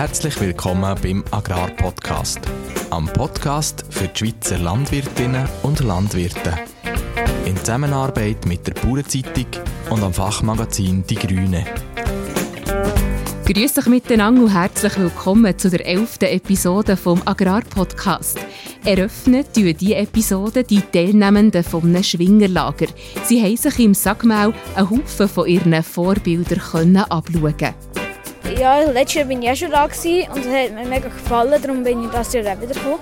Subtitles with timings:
[0.00, 2.40] Herzlich willkommen beim Agrarpodcast.
[2.88, 6.54] Am Podcast für die Schweizer Landwirtinnen und Landwirte.
[7.44, 9.44] In Zusammenarbeit mit der Bauernzeitung
[9.90, 11.66] und am Fachmagazin Die Grüne.
[13.44, 18.38] Grüß euch miteinander und herzlich willkommen zu der elften Episode vom Agrarpodcast.
[18.86, 22.86] Eröffnet tun diese Episode die Teilnehmenden von einem Schwingerlager.
[23.24, 27.74] Sie haben sich im Sagmau einen Haufen von ihren Vorbildern abschauen
[28.58, 31.82] Ja, letztes Jahr war ich auch schon da und es hat mir mega gefallen, darum
[31.82, 32.98] bin ich das Jahr auch wieder gekommen.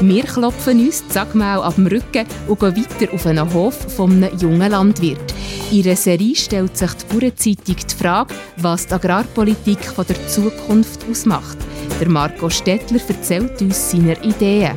[0.00, 4.10] Wir klopfen uns die Sagmau ab dem Rücken und gehen weiter auf einen Hof von
[4.10, 5.34] einem jungen Landwirt.
[5.70, 11.06] In einer Serie stellt sich die Bauernzeitung die Frage, was die Agrarpolitik von der Zukunft
[11.10, 11.56] ausmacht.
[12.00, 14.76] Der Marco Stettler erzählt uns seine Ideen.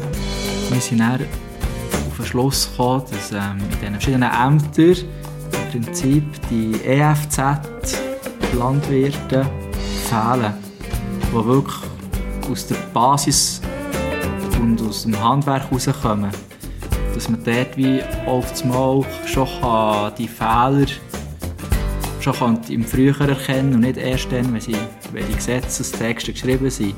[0.69, 1.25] Wir sind dann
[2.07, 5.09] auf den Schluss gekommen, dass ähm, in diesen verschiedenen Ämtern
[5.51, 6.73] im Prinzip die
[8.57, 9.45] EFZ-Landwirte
[10.09, 10.53] fehlen,
[11.31, 11.77] die wirklich
[12.49, 13.61] aus der Basis
[14.59, 16.31] und aus dem Handwerk rauskommen.
[17.13, 19.47] Dass man dort wie oftmals schon
[20.17, 20.87] die Fehler
[22.19, 24.75] schon im Früheren erkennen und nicht erst dann, wenn, sie,
[25.13, 26.95] wenn die Gesetzestexte geschrieben sind.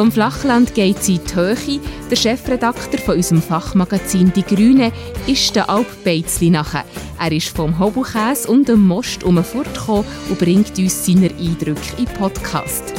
[0.00, 1.78] Vom Flachland geht es in die Höhe.
[2.10, 4.92] Der Chefredakteur von unserem Fachmagazin «Die Grüne»
[5.26, 6.86] ist der Alp Beizli nachher.
[7.18, 12.94] Er ist vom Hobukäse und dem Most umfortgekommen und bringt uns seine Eindrücke im Podcast.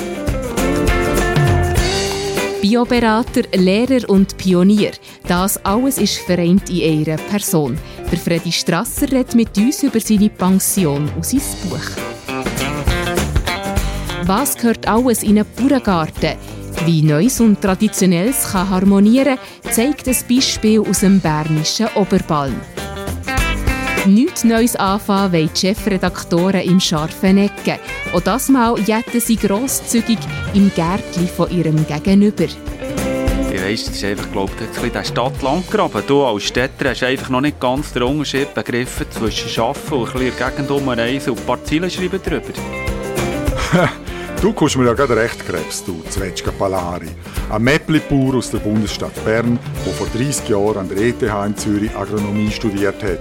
[2.62, 4.92] Bioberater, Lehrer und Pionier.
[5.28, 7.80] Das alles ist vereint in einer Person.
[8.12, 11.82] Der Freddy Strasser redet mit uns über seine Pension und sein Buch.
[14.28, 16.61] Was gehört alles in einen Bauerngarten?
[16.86, 19.38] Wie Neues und Traditionelles kann harmonieren,
[19.70, 22.56] zeigt ein Beispiel aus dem bernischen Oberbalm.
[24.06, 27.78] Nichts Neues anfangen wollen die Chefredaktoren im scharfen Ecken.
[28.14, 30.18] Und das Mal jetten sie grosszügig
[30.56, 32.47] im Gärtchen von ihrem Gegenüber
[33.72, 34.52] weisst, das ist einfach, glaube
[34.84, 36.03] ich, der Stadt-Land-Graben.
[36.08, 40.13] Du als Städter hast einfach noch nicht ganz den Unterschied begriffen zwischen Arbeiten und ein
[40.13, 42.53] bisschen Gegend umreisen und ein paar Ziele schreiben drüber.
[44.41, 47.07] du kommst mir ja gerade recht krebs, du Zwetschge Palari.
[47.50, 51.96] Ein Mäppli-Bauer aus der Bundesstadt Bern, der vor 30 Jahren an der ETH in Zürich
[51.96, 53.19] Agronomie studiert hat.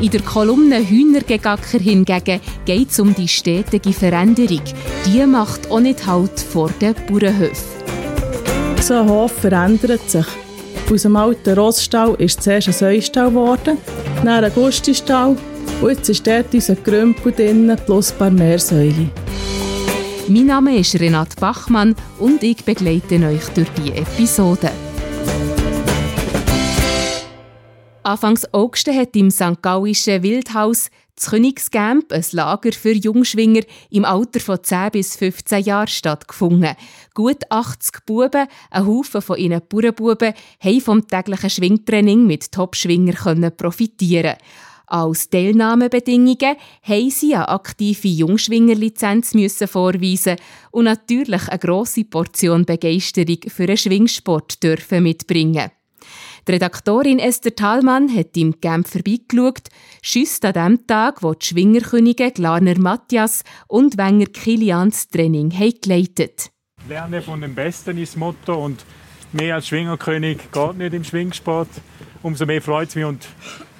[0.00, 4.62] In der Kolumne Hühnergegacker hingegen geht es um die stetige Veränderung.
[5.06, 7.82] Die macht auch nicht Halt vor den Bauernhöfen.
[8.80, 10.26] So ein Hof verändert sich.
[10.90, 13.78] Aus dem alten Rossstall ist zuerst ein Säustall geworden,
[14.24, 15.36] dann ein Gustistall
[15.80, 19.10] und jetzt ist dort unser Grümpel drin plus ein paar Meersäule.
[20.28, 24.70] Mein Name ist Renate Bachmann und ich begleite euch durch die Episode.
[28.04, 29.60] Anfangs August hat im St.
[29.60, 35.88] Gallischen Wildhaus das Königscamp, ein Lager für Jungschwinger im Alter von 10 bis 15 Jahren
[35.88, 36.76] stattgefunden.
[37.14, 44.36] Gut 80 Buben, ein Haufen von ihnen Bauernbuben, haben vom täglichen Schwingtraining mit Top-Schwinger profitieren
[44.92, 49.32] als Teilnahmebedingungen haben sie eine aktive Jungschwingerlizenz
[49.66, 50.36] vorweisen
[50.70, 55.70] und natürlich eine grosse Portion Begeisterung für den Schwingsport dürfen mitbringen.
[56.46, 59.68] Die Redaktorin Esther Thalmann hat im Camp vorbeigeschaut,
[60.02, 65.74] schüsst an dem Tag, wo die Schwingerkönige Glarner Matthias und Wenger Kilian das Training haben
[65.80, 66.50] geleitet
[66.88, 68.84] Lerne von dem Besten ist das Motto und
[69.32, 71.68] mehr als Schwingerkönig geht nicht im Schwingsport.
[72.22, 73.04] Umso mehr freut es mich.
[73.04, 73.26] Und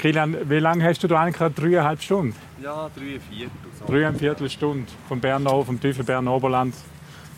[0.03, 1.53] Kilian, wie lange hast du da eigentlich?
[1.55, 2.35] Dreieinhalb Stunden?
[2.61, 3.51] Ja, dreieinviertel.
[3.79, 3.85] So.
[3.87, 6.75] Dreieinviertel Stunden vom Bernau, vom tiefen Berner Oberland.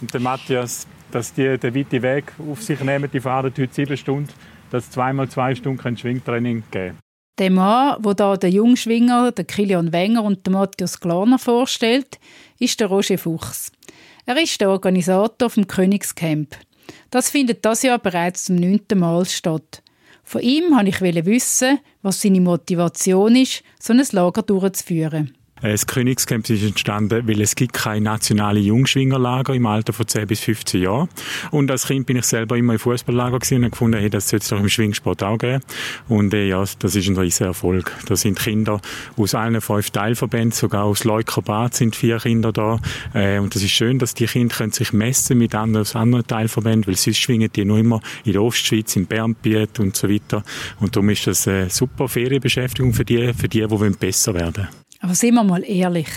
[0.00, 3.98] Und der Matthias, dass die den weiten Weg auf sich nehmen, die fahren heute sieben
[3.98, 4.30] Stunden
[4.70, 6.98] dass zweimal zwei Stunden Schwingtraining geben
[7.38, 12.18] Der Mann, der da den Jungschwinger, den Kilian Wenger und den Matthias Glarner vorstellt,
[12.58, 13.72] ist der Roger Fuchs.
[14.24, 16.56] Er ist der Organisator vom Königscamp.
[17.10, 19.83] Das findet das Jahr bereits zum neunten Mal statt.
[20.24, 25.34] Von ihm wollte ich wissen, was seine Motivation ist, so ein Lager durchzuführen.
[25.64, 30.26] Äh, das Königscamp ist entstanden, weil es gibt keine nationale Jungschwingerlager im Alter von 10
[30.26, 31.08] bis 15 Jahren.
[31.50, 34.48] Und als Kind bin ich selber immer im Fußballlager und gefunden, hey, das sollte es
[34.50, 35.62] doch im Schwingsport auch geben.
[36.08, 37.90] Und äh, ja, das ist ein riesiger Erfolg.
[38.06, 38.80] Da sind Kinder
[39.16, 42.78] aus allen fünf Teilverbänden, sogar aus Leukerbad sind vier Kinder da.
[43.14, 46.26] Äh, und das ist schön, dass die Kinder können sich messen mit anderen aus anderen
[46.26, 50.44] Teilverbänden, weil sonst schwingen die nur immer in der Ostschweiz, im Bernbiet und so weiter.
[50.80, 54.83] Und darum ist das eine super Ferienbeschäftigung für die, für die, die besser werden wollen.
[55.04, 56.08] Aber sind wir mal ehrlich,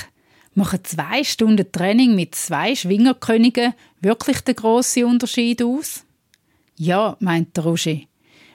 [0.53, 6.05] machen zwei Stunden Training mit zwei Schwingerkönigen wirklich den grossen Unterschied aus?
[6.77, 7.97] Ja, meint der Roger.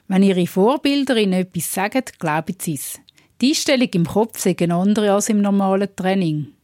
[0.09, 2.99] Wenn ihre Vorbilder ihnen etwas sagen, glauben sie es.
[3.43, 6.55] Die Einstellung im Kopf eine andere als im normalen Training.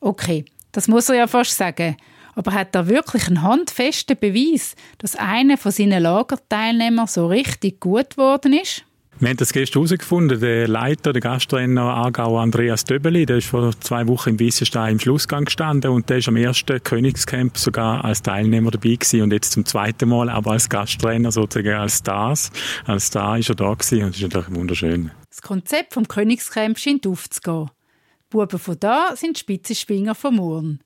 [0.00, 1.96] Okay, Das muss er ja fast sagen.
[2.34, 8.10] Aber hat er wirklich einen handfesten Beweis, dass einer von seinen Lagerteilnehmern so richtig gut
[8.10, 8.84] geworden ist?
[9.20, 10.40] Wir haben das gestern herausgefunden.
[10.40, 14.98] Der Leiter, der Gasttrainer Aargau, Andreas Döbeli, der ist vor zwei Wochen im Weissenstein im
[14.98, 19.52] Schlussgang gestanden und der ist am ersten Königscamp sogar als Teilnehmer dabei gewesen und jetzt
[19.52, 22.50] zum zweiten Mal aber als Gasttrainer sozusagen als Stars.
[22.86, 25.10] Als Star ist er da gewesen und das ist natürlich wunderschön.
[25.28, 27.66] Das Konzept vom Königscamp scheint aufzugehen.
[27.66, 30.80] Die Buben von da sind Spitzenspinger von Murn.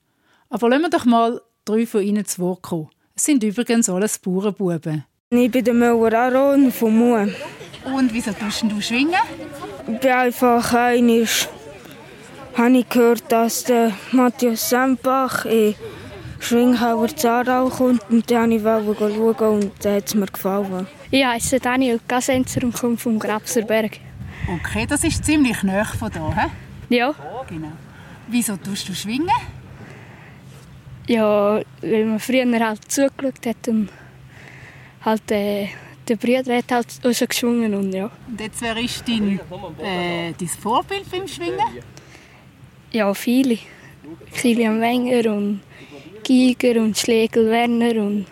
[0.49, 2.89] Aber lassen wir doch mal drei von ihnen zu Wort kommen.
[3.15, 5.05] Es sind übrigens alles Bauernbuben.
[5.29, 7.33] Ich bin der Müller Aron von Murn.
[7.85, 9.13] Und wieso tust du schwingen?
[9.87, 11.47] Ich bin einfach einig.
[12.57, 15.75] Habe ich gehört, dass der Matthias Sempach in
[16.39, 20.87] Schwinghauer Zarau kommt und dann wollte ich schauen und dann hat es mir gefallen.
[21.11, 23.99] Ich heiße Daniel Gassenzer und komme vom Grabserberg.
[24.47, 26.35] Okay, das ist ziemlich nah von hier,
[26.89, 26.95] he?
[26.97, 27.15] Ja.
[27.47, 27.71] Genau.
[28.27, 29.29] Wieso tust du schwingen?
[31.07, 33.89] Ja, weil man früher halt zugeschaut hat und
[35.03, 35.67] halt äh,
[36.07, 38.09] der Bruder hat halt auch schon geschwungen und ja.
[38.27, 39.39] Und jetzt, wer ist dein,
[39.79, 41.59] äh, dein Vorbild beim Schwingen?
[42.91, 43.57] Ja, viele.
[44.33, 45.61] Kilian Wenger und
[46.23, 48.25] Giger und Schlegel Werner und...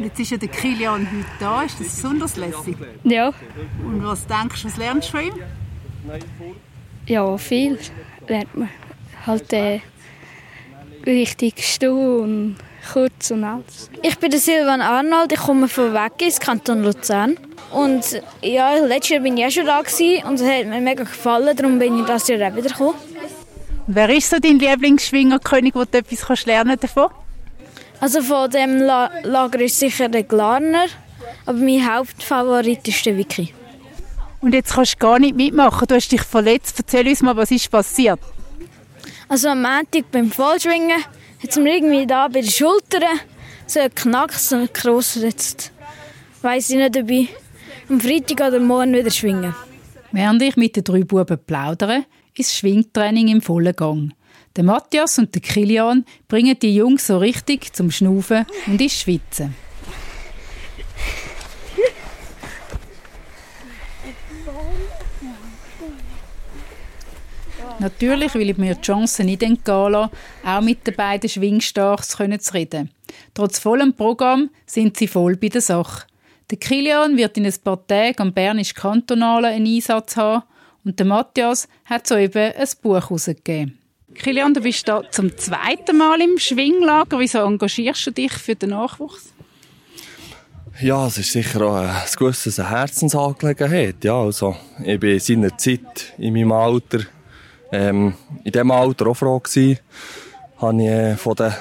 [0.00, 1.62] Jetzt ist ja der Kilian heute da.
[1.62, 2.76] Ist das besonders lässig?
[3.04, 3.32] Ja.
[3.82, 5.34] Und was denkst du, was lernst du von ihm?
[7.06, 7.78] Ja, viel
[8.28, 8.68] lernt man.
[9.26, 9.80] Halt äh,
[11.06, 12.56] richtig stehen und
[12.92, 13.90] kurz und alles.
[14.02, 17.36] Ich bin der Silvan Arnold, ich komme von Weggis, Kanton Luzern.
[17.72, 21.04] Und ja, letztes Jahr bin ich auch schon da gewesen, und es hat mir mega
[21.04, 22.94] gefallen, darum bin ich das Jahr auch wieder gekommen.
[23.88, 27.08] Wer ist so dein Lieblingsschwingerkönig, wo du etwas kannst lernen davon?
[28.00, 30.86] Also von dem La Lager ist sicher der Glarner,
[31.46, 33.54] aber mein Hauptfavorit ist der Vicky.
[34.40, 36.74] Und jetzt kannst du gar nicht mitmachen, du hast dich verletzt.
[36.78, 38.20] Erzähl uns mal, was ist passiert?
[39.28, 41.02] Also am Montag beim Vollschwingen
[41.42, 43.02] hat es mir irgendwie da bei den Schultern
[43.66, 45.72] so einen Knacks und gross jetzt
[46.42, 47.28] weiss ich nicht, ob ich
[47.88, 49.54] am Freitag oder morgen wieder schwingen.
[50.12, 52.04] Während ich mit den drei Buben plaudere,
[52.34, 54.12] ist das Schwingtraining im vollen Gang.
[54.56, 59.54] Der Matthias und der Kilian bringen die Jungs so richtig zum Schnaufen und ins Schwitzen.
[67.78, 70.10] Natürlich will ich mir die Chance nicht entgehen lassen,
[70.44, 72.90] auch mit den beiden Schwingstarks zu reden.
[73.34, 76.06] Trotz vollem Programm sind sie voll bei der Sache.
[76.50, 80.44] Der Kilian wird in ein paar Tagen am Bernisch Kantonalen einen Einsatz haben
[80.84, 83.78] und der Matthias hat soeben ein Buch herausgegeben.
[84.14, 87.18] Kilian, du bist da zum zweiten Mal im Schwinglager.
[87.18, 89.32] Wieso engagierst du dich für den Nachwuchs?
[90.80, 94.04] Ja, es ist sicher auch ein gewisses Herzensangelegenheit.
[94.04, 97.00] Ja, also, ich war in seiner Zeit, in meinem Alter,
[97.72, 98.14] ähm,
[98.44, 99.78] in diesem Alter auch froh gewesen,
[100.58, 101.52] habe ich äh, von den,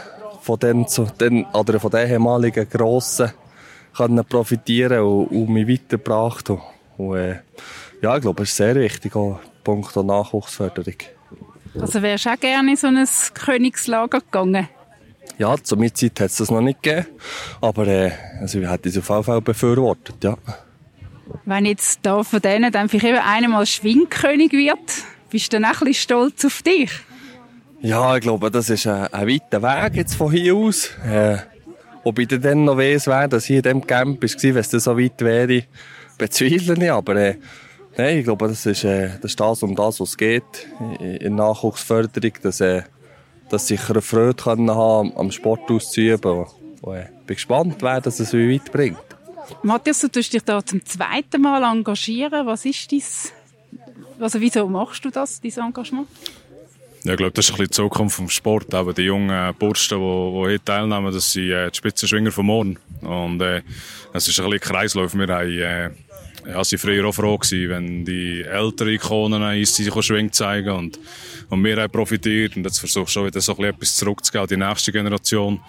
[0.42, 3.31] von den, zu, den, oder von den ehemaligen Grossen
[3.96, 6.50] können profitieren und, und mich weitergebracht.
[6.50, 6.62] Und,
[6.98, 7.40] und äh,
[8.02, 10.96] ja, ich glaube, es ist sehr wichtig, auch Punkt Nachwuchsförderung.
[11.80, 14.69] Also wärst du auch gerne in so ein Königslager gegangen?
[15.38, 17.07] Ja, zu meiner Zeit hat es das noch nicht gegeben,
[17.60, 20.38] aber äh, also ich hätte es auf jeden Fall befürwortet, ja.
[21.44, 25.66] Wenn jetzt da von denen dann vielleicht eben einer mal Schwingkönig wird, bist du dann
[25.66, 26.92] auch ein bisschen stolz auf dich?
[27.81, 30.90] Ja, ich glaube, das ist ein, ein weiter Weg jetzt von hier aus.
[31.06, 31.38] Äh,
[32.04, 34.97] ob ich dann noch weiss, wäre, dass ich in diesem Camp war, wenn es so
[34.97, 35.64] weit wäre,
[36.18, 36.92] bezweifle ich.
[36.92, 37.38] Aber äh,
[37.97, 40.44] nein, ich glaube, das ist, äh, das ist das, um das, was es geht
[40.99, 42.83] in der Nachwuchsförderung, dass, äh,
[43.49, 46.45] dass sicher eine Freude können haben am Sport auszuüben.
[46.81, 48.97] Und, äh, bin gespannt, wer das es weit bringt.
[49.64, 52.45] Matthias, du tust dich da zum zweiten Mal engagieren.
[52.45, 53.33] Was ist dies?
[54.19, 56.07] Also wieso machst du das, dieses Engagement?
[57.06, 58.74] Ja, ich glaube, das ist ein bisschen die Zukunft vom Sport.
[58.74, 62.80] Aber die jungen Burschen, die, hier teilnehmen, das sind äh, die Spitzenschwinger von morgen.
[63.02, 63.62] Und äh,
[64.12, 65.14] es ist ein bisschen Kreislauf.
[65.14, 65.90] Wir haben, äh,
[66.50, 71.00] ja, sie früher auch froh gewesen, wenn die älteren Ikonen uns Schwing zeigen und,
[71.50, 72.56] und wir haben profitiert.
[72.56, 75.60] Und jetzt versuchst du schon wieder so ein bisschen etwas zurückzugeben an die nächste Generation.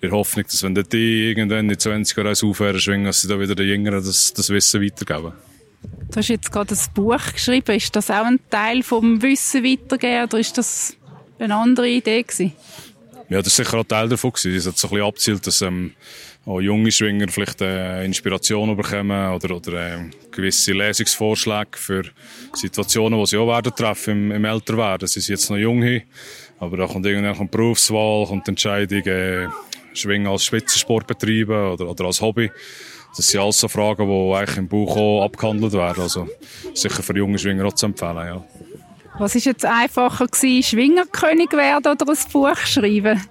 [0.00, 3.38] In der Hoffnung, dass wenn die irgendwann in 20 Jahren aufhören schwingen, dass sie da
[3.38, 5.34] wieder den Jüngeren das, das Wissen weitergeben.
[5.82, 7.76] Du hast jetzt gerade ein Buch geschrieben.
[7.76, 10.96] Ist das auch ein Teil vom Wissen weitergeben oder ist das
[11.38, 12.52] eine andere Idee gewesen?
[13.28, 14.54] Ja, das ist sicher auch Teil davon gewesen.
[14.54, 15.92] Es hat so ein abzielt, dass ähm,
[16.46, 22.04] auch junge Schwinger vielleicht äh, Inspiration bekommen oder, oder äh, gewisse Lesungsvorschläge für
[22.54, 25.08] Situationen, die sie auch werden treffen im, im Älterwerden.
[25.08, 25.84] Sie sind jetzt noch jung
[26.58, 29.48] aber da kommt irgendwann eine Berufswahl, kommt die Entscheidung, äh,
[29.92, 32.50] Schwingen als Spitzensport betreiben oder, oder als Hobby.
[33.16, 36.02] Das sind alles so Fragen, die eigentlich im Buch auch abgehandelt werden.
[36.02, 36.28] Also
[36.74, 38.44] sicher für junge Schwinger auch zu empfehlen, ja.
[39.18, 43.22] Was war jetzt einfacher gewesen, Schwingerkönig werden oder ein Buch schreiben?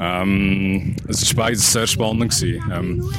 [0.00, 2.32] Ähm, es war beides sehr spannend.
[2.32, 2.62] Gewesen.
[2.72, 3.12] Ähm,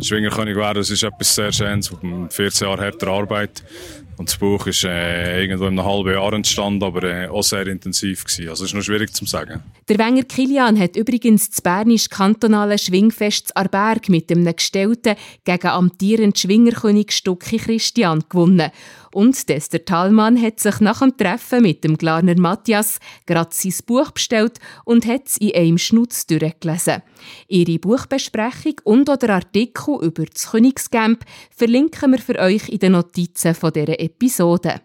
[0.00, 1.90] Schwingerkönig werden, das ist etwas sehr Schönes,
[2.30, 3.62] 14 Jahre härter Arbeit.
[4.16, 7.66] Und das Buch ist äh, irgendwo in einem halben Jahr entstanden, aber äh, auch sehr
[7.66, 8.48] intensiv gewesen.
[8.48, 9.62] Also ist noch schwierig zu sagen.
[9.88, 16.36] Der Wenger Kilian hat übrigens das bernisch kantonale Schwingfest Arberg mit einem gestellten gegen amtierenden
[16.36, 18.70] Schwingerkönig Stucki Christian gewonnen.
[19.14, 24.10] Und Dester Thalmann hat sich nach dem Treffen mit dem Glarner Matthias gerade sein Buch
[24.10, 27.00] bestellt und hat es in einem Schnutz durchgelesen.
[27.46, 33.54] Ihre Buchbesprechung und oder Artikel über das Königscamp verlinken wir für euch in den Notizen
[33.54, 34.80] von dieser Episode.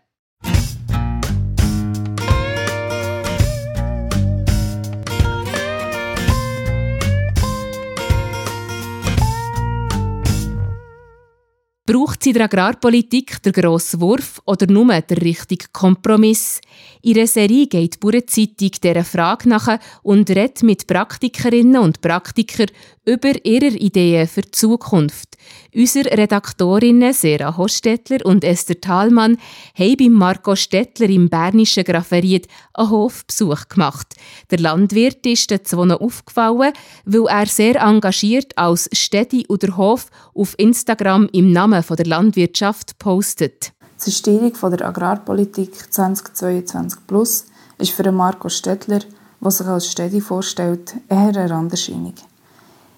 [11.89, 16.61] Braucht sie der Agrarpolitik der grossen Wurf oder nur der richtige Kompromiss?
[17.01, 22.67] Ihre Serie geht die Bauernzeitung dieser Frage nach und redet mit Praktikerinnen und Praktikern
[23.05, 25.37] über ihre Ideen für die Zukunft.
[25.73, 29.37] Unsere Redaktorinnen Sarah Hostetler und Esther Thalmann
[29.75, 34.15] haben bei Marco Stettler im bernischen Graferiet einen Hofbesuch gemacht.
[34.51, 36.73] Der Landwirt ist den Zwonen aufgefallen,
[37.05, 43.71] weil er sehr engagiert als Städti oder Hof auf Instagram im Namen der Landwirtschaft postet.
[43.99, 47.47] Die Sistierung der Agrarpolitik 2022 Plus
[47.79, 49.01] ist für Marco Stettler,
[49.41, 52.13] der sich als Städti vorstellt, eher eine Randerscheinung.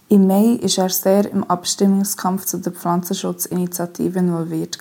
[0.10, 4.78] Im Mai war er sehr im Abstimmungskampf zu der Pflanzenschutzinitiative involviert.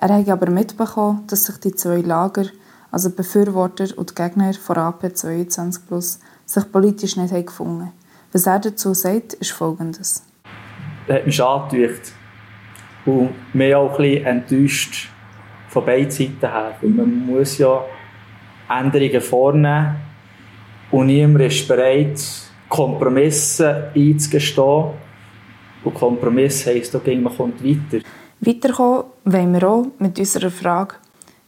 [0.00, 2.46] Er hat aber mitbekommen, dass sich die zwei Lager,
[2.90, 7.92] also Befürworter und Gegner von AP 22 Plus, sich politisch nicht haben gefunden
[8.32, 10.22] Was er dazu sagt, ist folgendes.
[11.06, 12.12] Er hat mich angetäuscht
[13.06, 15.08] und mich auch ein bisschen enttäuscht
[15.68, 16.76] von beiden Seiten her.
[16.80, 17.84] Weil man muss ja
[18.68, 19.96] Änderungen vornehmen
[20.90, 22.20] und niemand ist bereit,
[22.68, 24.84] Kompromisse einzugestehen.
[25.84, 28.04] Und Kompromiss heisst auch, man kommt weiter.
[28.40, 30.94] Weiterkommen wollen wir auch mit unserer Frage,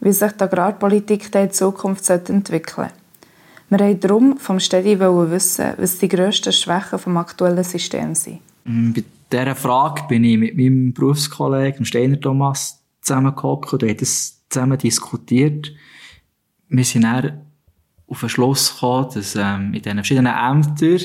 [0.00, 2.94] wie sich die Agrarpolitik in Zukunft entwickeln sollte.
[3.70, 8.40] Wir wollten darum vom Städti wissen, was die grössten Schwächen des aktuellen Systems sind.
[8.64, 9.02] Mm, bei
[9.34, 15.72] dieser Frage bin ich mit meinem Berufskollegen Steiner Thomas zusammengekommen und haben das zusammen diskutiert.
[16.68, 17.40] Wir sind dann
[18.06, 21.00] auf den Schluss gekommen, dass ähm, in diesen verschiedenen Ämtern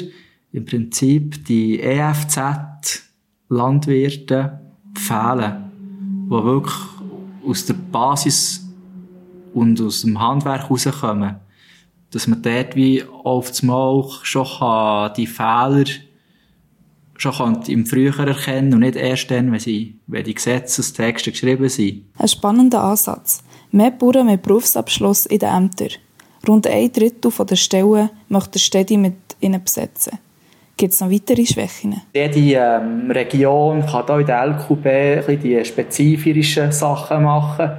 [0.52, 4.60] im Prinzip die EFZ-Landwirte
[4.96, 5.72] fehlen,
[6.26, 6.76] die wirklich
[7.48, 8.64] aus der Basis
[9.54, 11.38] und aus dem Handwerk herauskommen.
[12.12, 15.86] Dass man dort wie auf das Mal schon die Fehler
[17.22, 22.06] schon im Früheren erkennen und nicht erst dann, wenn, sie, wenn die Gesetzestexte geschrieben sind.
[22.18, 23.44] Ein spannender Ansatz.
[23.72, 25.90] Mehr Bauern mit Berufsabschluss in den Ämtern.
[26.48, 30.18] Rund ein Drittel der Stellen möchte der Städte mit ihnen besetzen.
[30.78, 32.02] Gibt es noch weitere Schwächen?
[32.14, 37.72] Jede ähm, Region kann hier in der LQB die spezifischen Sachen machen,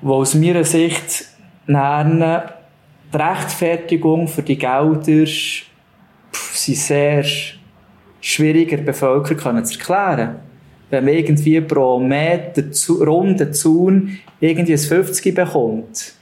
[0.00, 1.26] wo aus meiner Sicht
[1.68, 7.24] die Rechtfertigung für die Gelder sind sehr
[8.22, 10.36] schwierig der Bevölkerung zu erklären.
[10.88, 16.14] Wenn man irgendwie pro Meter runden Zaun irgendwie ein 50 bekommt,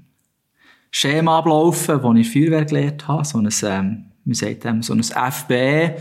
[0.90, 5.04] Schema ablaufen, das ich Feuerwehr gelernt habe, so ein, ähm, wie sagt man, so ein
[5.04, 5.98] FBE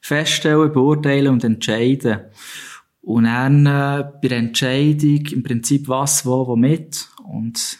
[0.00, 2.20] feststellen, beurteilen und entscheiden.
[3.04, 7.08] Und dann äh, bei der Entscheidung im Prinzip was, wo, wo mit.
[7.22, 7.78] Und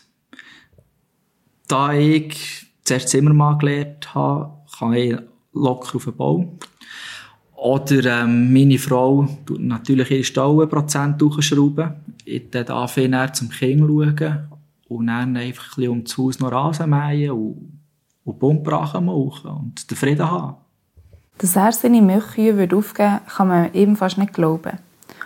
[1.66, 5.16] da ich zuerst Zimmermann gelernt habe, kann ich
[5.54, 6.59] locker auf den Bau.
[7.57, 11.95] Oder ähm, meine Frau tut natürlich ihre Stauenprozent hochschrauben.
[12.26, 14.49] Ich darf ich dann zum Kind schauen
[14.88, 17.81] und dann einfach ein um das Haus noch Rasen mähen und,
[18.25, 20.57] und Pumprachen machen und den Frieden haben.
[21.38, 24.78] Dass er seine Milchkühe aufgeben würde, kann man eben fast nicht glauben.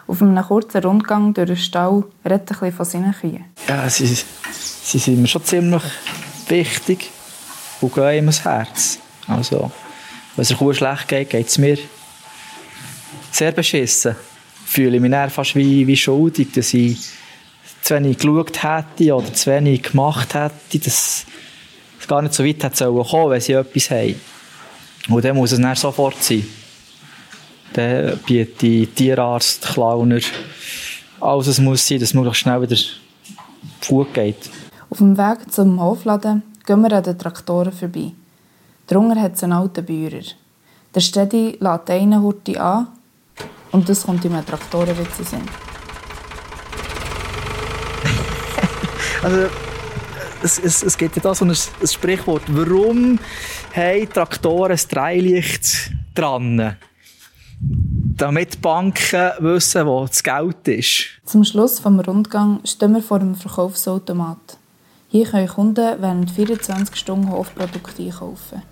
[0.08, 3.44] Auf einem kurzen Rundgang durch den Stall redet er von seinen Kühen.
[3.68, 5.82] Ja, sie, sie sind mir schon ziemlich
[6.48, 7.10] wichtig
[7.82, 8.98] und gehen ihm ans Herz.
[9.26, 9.70] Also,
[10.34, 11.76] wenn es der Kuh schlecht geht, geht es mir
[13.30, 14.16] sehr beschissen.
[14.64, 16.98] Fühle ich mich dann fast wie, wie schuldig, dass ich
[17.82, 21.26] zu wenig geschaut hätte oder zu wenig gemacht hätte, dass
[22.00, 24.14] es gar nicht so weit hätte kommen wenn sie etwas haben.
[25.10, 26.46] Und dann muss es dann sofort sein.
[27.72, 30.20] Dann bietet Tierarzt, Clowner,
[31.20, 32.76] alles was muss sein, dass es möglichst schnell wieder
[33.86, 34.50] gut geht.
[34.90, 38.12] Auf dem Weg zum Hofladen gehen wir an den Traktoren vorbei.
[38.86, 40.22] Drunter hat es einen alten Bäuer.
[40.94, 42.88] Der Städti lädt einen Hurti an
[43.70, 45.42] und das kommt ihm einem Traktorenwitz in Sinn.
[49.22, 49.46] also,
[50.42, 52.42] es, es, es gibt ja da so ein, ein Sprichwort.
[52.48, 53.18] Warum
[53.74, 56.76] haben Traktoren ein Dreilicht dran?
[58.18, 61.04] Damit die Banken wissen, wo das Geld ist.
[61.24, 64.58] Zum Schluss des Rundgang stehen wir vor dem Verkaufsautomat.
[65.06, 68.62] Hier können Kunden während 24 Stunden Hofprodukte einkaufen.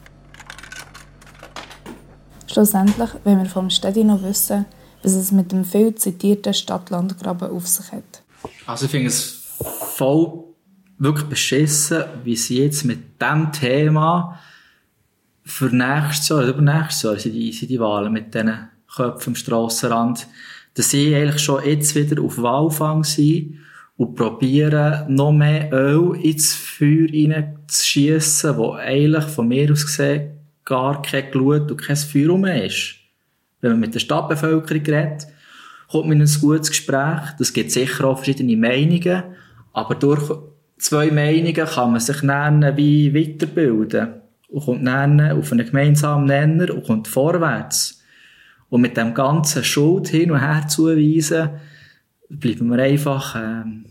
[2.49, 4.67] Schlussendlich wollen wir vom Städti noch wissen,
[5.05, 8.25] was es mit dem viel zitierten Stadtlandgraben auf sich hat.
[8.67, 9.45] Also ich finde es
[9.95, 10.43] voll
[10.99, 14.41] wirklich beschissen, wie sie jetzt mit diesem Thema
[15.45, 19.37] für nächstes Jahr oder übernächstes Jahr sind die, sind die Wahlen mit diesen Köpfen am
[19.37, 20.27] Strassenrand,
[20.75, 23.59] dass sie eigentlich schon jetzt wieder auf Wahlfang sind
[23.97, 30.33] und probieren, noch mehr Öl ins Feuer reinzuschiessen, wo eigentlich von mir aus gesehen
[30.65, 32.97] gar kein Glut und kein Feuer mehr ist.
[33.61, 35.27] Wenn man mit der Stadtbevölkerung redet,
[35.89, 37.21] kommt man in ein gutes Gespräch.
[37.39, 39.23] Das gibt sicher auch verschiedene Meinungen,
[39.73, 40.31] aber durch
[40.79, 44.09] zwei Meinungen kann man sich dann wie weiterbilden
[44.49, 47.96] und kommt auf einen gemeinsamen Nenner und kommt vorwärts.
[48.69, 51.51] Und mit dem ganzen Schuld hin und her zuweisen,
[52.29, 53.87] bleiben wir einfach ähm,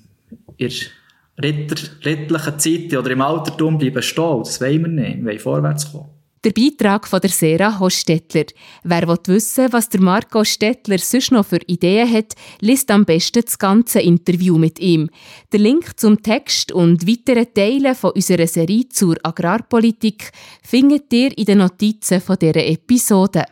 [0.57, 4.39] in der Ritter, ritterlichen Zeit oder im Altertum bleiben stehen.
[4.39, 5.17] Das wollen wir nicht.
[5.17, 6.09] Wir wollen vorwärts kommen.
[6.45, 8.45] Der Beitrag von der Sarah Hostetler.
[8.83, 13.41] Wer will wissen, was der Marco Stettler sonst noch für Ideen hat, liest am besten
[13.43, 15.09] das ganze Interview mit ihm.
[15.51, 21.45] Der Link zum Text und weiteren Teilen von unserer Serie zur Agrarpolitik findet ihr in
[21.45, 23.45] den Notizen von dieser Episode.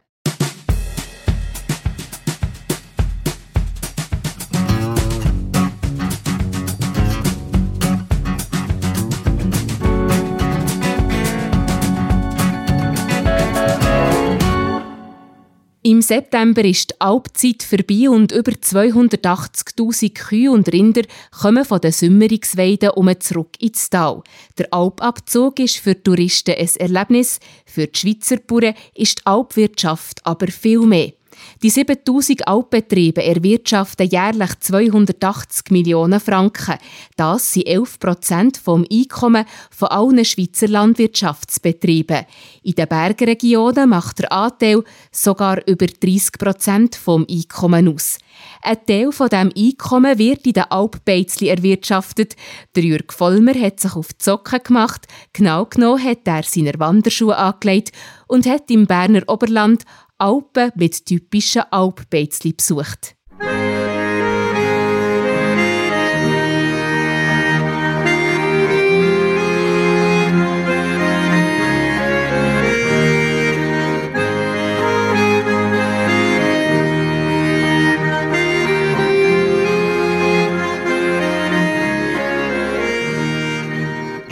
[16.03, 22.91] September ist die Alpzeit vorbei und über 280.000 Kühe und Rinder kommen von den Sümmerungsweiden
[22.91, 24.21] um zurück ins Tal.
[24.57, 30.47] Der Alpabzug ist für Touristen ein Erlebnis, für die Schweizer Bauern ist die Alpwirtschaft aber
[30.47, 31.13] viel mehr.
[31.61, 36.75] Die 7000 Altbetriebe erwirtschaften jährlich 280 Millionen Franken.
[37.15, 42.25] Das sind 11 Prozent vom Einkommen von allen Schweizer Landwirtschaftsbetrieben.
[42.63, 48.17] In den Bergregionen macht der Anteil sogar über 30 Prozent vom Einkommen aus.
[48.61, 52.35] Ein Teil von dem Einkommen wird in den Alpbeizli erwirtschaftet.
[52.75, 55.07] Der Jürg Vollmer hat sich auf die Socken gemacht.
[55.33, 57.91] Genau genommen hat er seine Wanderschuhe angelegt
[58.27, 59.83] und hat im Berner Oberland
[60.17, 63.15] Alpen mit typischen Alpbeizli besucht.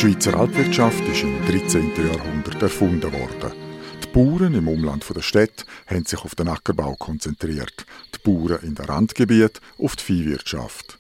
[0.02, 1.92] Die Schweizer Alpwirtschaft ist im 13.
[1.96, 3.61] Jahrhundert erfunden worden.
[4.14, 8.86] Bauern im Umland der Stadt haben sich auf den Ackerbau konzentriert, die Bauern in den
[8.86, 10.98] Randgebiet auf die Viehwirtschaft.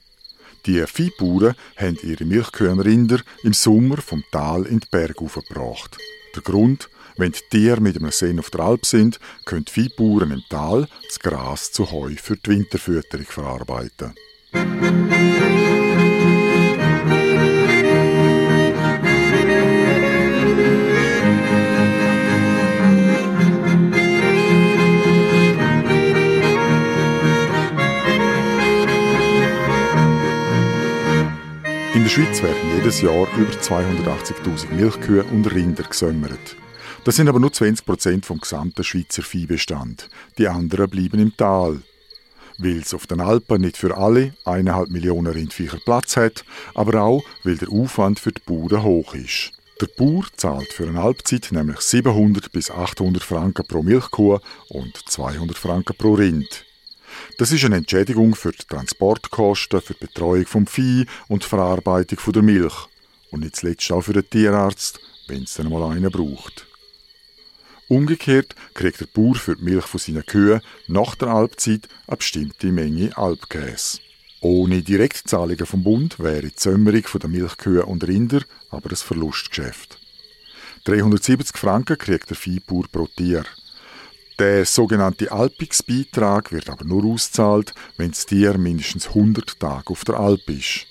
[0.65, 5.97] Die Viehbauern haben ihre Milchkühenrinder im Sommer vom Tal in die Berge aufgebracht.
[6.35, 10.31] Der Grund, wenn die Tiere mit einem Sehen auf der Alp sind, können die Viehbauern
[10.31, 14.13] im Tal das Gras zu Heu für die Winterfütterung verarbeiten.
[32.09, 36.55] Schweiz werden jedes Jahr über 280.000 Milchkühe und Rinder gesammelt.
[37.03, 40.09] Das sind aber nur 20 Prozent vom gesamten Schweizer Viehbestand.
[40.37, 41.81] Die anderen bleiben im Tal.
[42.57, 47.23] Weil es auf den Alpen nicht für alle eineinhalb Millionen Rindviecher Platz hat, aber auch,
[47.43, 49.51] weil der Aufwand für die Bauern hoch ist.
[49.81, 55.57] Der Bauer zahlt für eine Halbzeit nämlich 700 bis 800 Franken pro Milchkuh und 200
[55.57, 56.65] Franken pro Rind.
[57.37, 62.33] Das ist eine Entschädigung für die Transportkosten, für die Betreuung vom Vieh und die Verarbeitung
[62.33, 62.87] der Milch.
[63.31, 66.67] Und nicht zuletzt auch für den Tierarzt, wenn es dann mal einen braucht.
[67.87, 72.67] Umgekehrt kriegt der Bauer für die Milch von seinen Kühen nach der Alpzeit eine bestimmte
[72.71, 73.99] Menge Alpkäse.
[74.39, 79.99] Ohne Direktzahlungen vom Bund wäre die Sömmerung der Milchkühe und Rinder aber ein Verlustgeschäft.
[80.85, 83.43] 370 Franken kriegt der Viehbauer pro Tier.
[84.41, 90.15] Der sogenannte Alpix-Beitrag wird aber nur ausgezahlt, wenn das Tier mindestens 100 Tage auf der
[90.19, 90.87] Alp ist.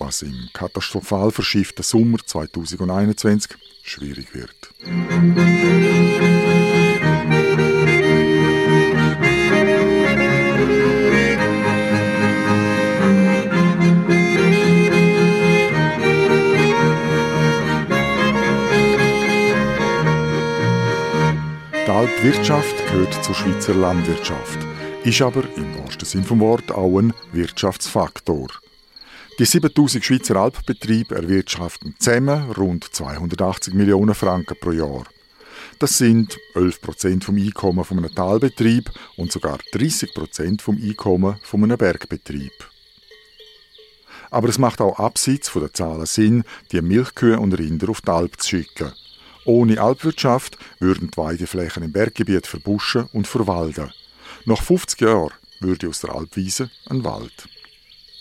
[0.00, 4.74] Was im katastrophal verschifften Sommer 2021 schwierig wird.
[22.22, 24.60] Die Wirtschaft gehört zur Schweizer Landwirtschaft,
[25.02, 28.46] ist aber im wahrsten Sinn vom Wort auch ein Wirtschaftsfaktor.
[29.40, 35.02] Die 7000 Schweizer Alpbetriebe erwirtschaften zusammen rund 280 Millionen Franken pro Jahr.
[35.80, 41.38] Das sind 11 Prozent vom Einkommen von einem Talbetrieb und sogar 30 Prozent vom Einkommen
[41.42, 42.52] von einem Bergbetrieb.
[44.30, 48.12] Aber es macht auch abseits von der Zahlen Sinn, die Milchkühe und Rinder auf die
[48.12, 48.92] Alp zu schicken.
[49.44, 53.92] Ohne Alpwirtschaft würden die Weideflächen im Berggebiet verbuschen und verwalden.
[54.44, 57.48] Nach 50 Jahren würde aus der Alpwiese ein Wald.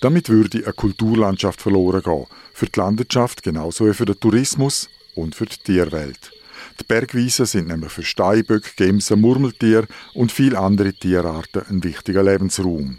[0.01, 5.35] Damit würde eine Kulturlandschaft verloren gehen, für die Landwirtschaft genauso wie für den Tourismus und
[5.35, 6.31] für die Tierwelt.
[6.79, 12.97] Die Bergwiesen sind nämlich für Steinböck, Gemsen, Murmeltier und viele andere Tierarten ein wichtiger Lebensraum.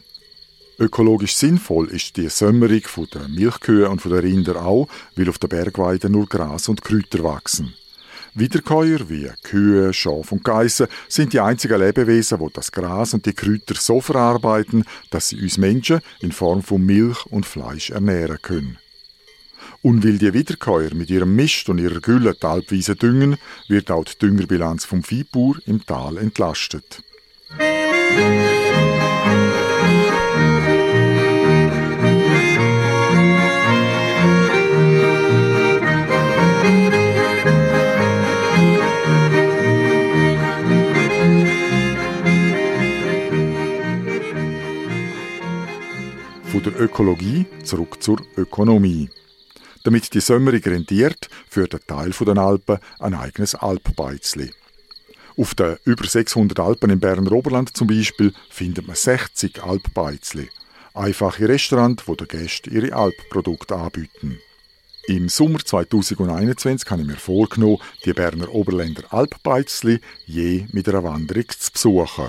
[0.79, 6.09] Ökologisch sinnvoll ist die Sömmerung der Milchkühe und der Rinder auch, weil auf der Bergweide
[6.09, 7.75] nur Gras und Kräuter wachsen.
[8.35, 13.35] Wiederkäuer wie Kühe, Schafe und Geissen sind die einzigen Lebewesen, die das Gras und die
[13.35, 18.79] Kräuter so verarbeiten, dass sie uns Menschen in Form von Milch und Fleisch ernähren können.
[19.83, 23.37] Und weil die Wiederkäuer mit ihrem Mist und ihrer Gülle die Alpwiese düngen,
[23.69, 27.03] wird auch die Düngerbilanz vom Viehbauer im Tal entlastet.
[27.59, 29.02] Von
[46.63, 49.11] der Ökologie zurück zur Ökonomie.
[49.85, 54.51] Damit die Sömmerung rentiert, führt ein Teil der Alpen ein eigenes Alpbeizli.
[55.37, 60.49] Auf den über 600 Alpen im Berner Oberland zum Beispiel findet man 60 Alpbeizli.
[60.95, 64.39] Einfache Restaurants, wo den Gästen ihre Alpprodukte anbieten.
[65.09, 71.49] Im Sommer 2021 habe ich mir vorgenommen, die Berner Oberländer Alpbeizli je mit einer Wanderung
[71.49, 72.29] zu besuchen.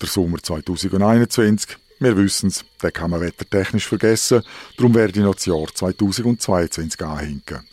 [0.00, 4.42] Der Sommer 2021 wir wissen es, den kann man wettertechnisch vergessen,
[4.76, 7.66] darum werde ich noch das Jahr 2022 anhinken.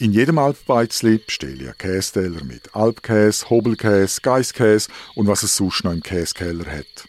[0.00, 5.82] In jedem Alpbeizli bestelle ich einen Kästeller mit Alpkäse, Hobelkäse, Geisskäse und was es sonst
[5.82, 7.08] noch im Käsekeller hat.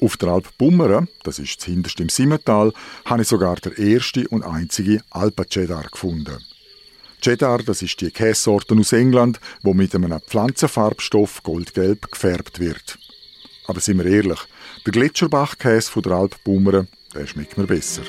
[0.00, 2.72] Auf der Alp Bummeren, das ist das hinterste im Simmental,
[3.06, 6.38] habe ich sogar der erste und einzige Alpa-Cheddar gefunden.
[7.20, 12.98] Cheddar, das ist die Käsesorte aus England, wo mit einem Pflanzenfarbstoff goldgelb gefärbt wird.
[13.68, 14.40] Aber sind wir ehrlich,
[14.86, 18.02] der Gletscherbachkäse von der Alp Bummeren, der schmeckt mir besser.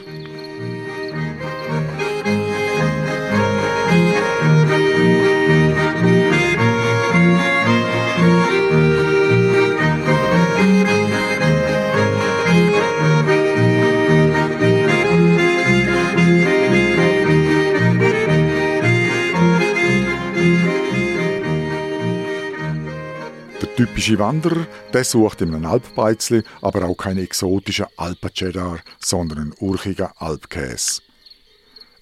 [23.80, 30.10] Typische Wanderer, der sucht in einem Alpbeizli aber auch keinen exotischen Alpencheddar, sondern einen urchigen
[30.18, 31.02] Alpkäse.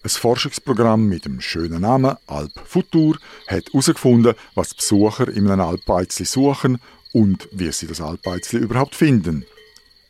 [0.02, 6.26] Ein Forschungsprogramm mit dem schönen Namen Alp Futur hat herausgefunden, was Besucher in einem Alpbeizli
[6.26, 6.80] suchen
[7.13, 9.46] und wie sie das Alpbeizli überhaupt finden.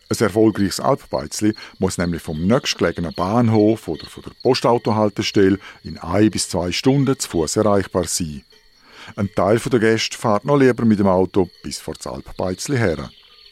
[0.07, 6.47] Ein erfolgreiches Alpbeizli muss nämlich vom nächstgelegenen Bahnhof oder von der Postautohaltestelle in ein bis
[6.47, 8.43] zwei Stunden zu Fuß erreichbar sein.
[9.15, 13.09] Ein Teil der Gäste fährt noch lieber mit dem Auto bis vor das Alpbeizli her.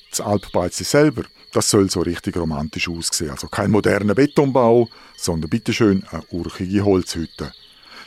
[0.10, 3.32] Das Alpbeizli selber, das soll so richtig romantisch aussehen.
[3.32, 7.54] Also kein moderner Betonbau, sondern bitteschön eine urchige Holzhütte.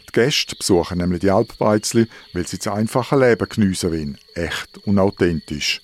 [0.09, 4.19] Die Gäste besuchen nämlich die Alpbeizli, weil sie das einfache Leben geniessen wollen.
[4.35, 5.83] Echt und authentisch.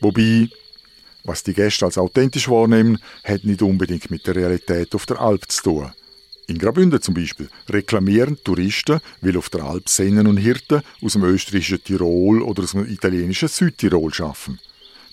[0.00, 0.48] Wobei,
[1.24, 5.50] was die Gäste als authentisch wahrnehmen, hat nicht unbedingt mit der Realität auf der Alp
[5.50, 5.92] zu tun.
[6.46, 11.24] In Graubünden zum Beispiel reklamieren Touristen, weil auf der Alp Sennen und Hirten aus dem
[11.24, 14.60] österreichischen Tirol oder aus dem italienischen Südtirol schaffen.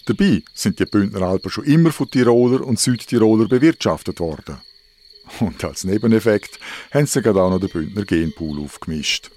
[0.05, 4.57] Dabei sind die Bündner Alpen schon immer von Tiroler und Südtiroler bewirtschaftet worden.
[5.39, 6.59] Und als Nebeneffekt
[6.91, 9.29] haben sie gerade auch noch den Bündner Genpool aufgemischt.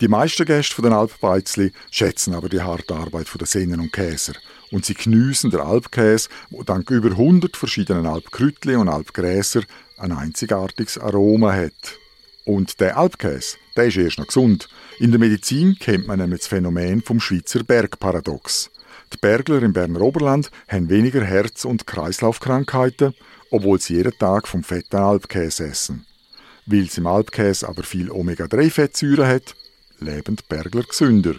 [0.00, 4.34] Die meisten Gäste den Alpbeizli schätzen aber die harte Arbeit der Sennen und Käser
[4.70, 9.62] und sie geniessen den Alpkäse, wo dank über 100 verschiedenen Alpkrütli und Alpgräser
[9.98, 11.98] ein einzigartiges Aroma hat.
[12.44, 14.68] Und der Alpkäse, der ist erst noch gesund.
[14.98, 18.70] In der Medizin kennt man nämlich das Phänomen vom Schweizer Bergparadox.
[19.12, 23.14] Die Bergler im Berner Oberland haben weniger Herz- und Kreislaufkrankheiten,
[23.50, 26.06] obwohl sie jeden Tag vom fetten Alpkäse essen.
[26.66, 29.54] Weil es im Alpkäse aber viel Omega-3-Fettsäuren hat,
[29.98, 31.36] leben die Bergler gesünder.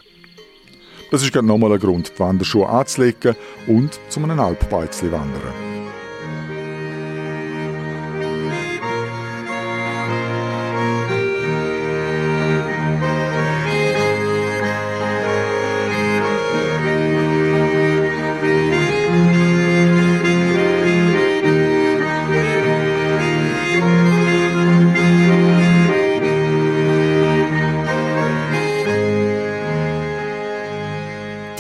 [1.12, 3.36] Das ist gerade nochmal ein Grund, die Wanderschuhe anzulegen
[3.68, 5.77] und zu einem Alpbeizli wandern.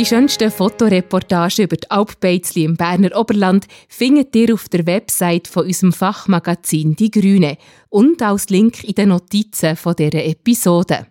[0.08, 5.91] Schönsten Fotoreportagen über die Alpbeizli im Berner Oberland findet ihr auf der Website von unserem
[5.91, 7.58] Fachmagazin Die Grüne
[7.89, 11.08] und als Link in den Notizen von dieser Episode.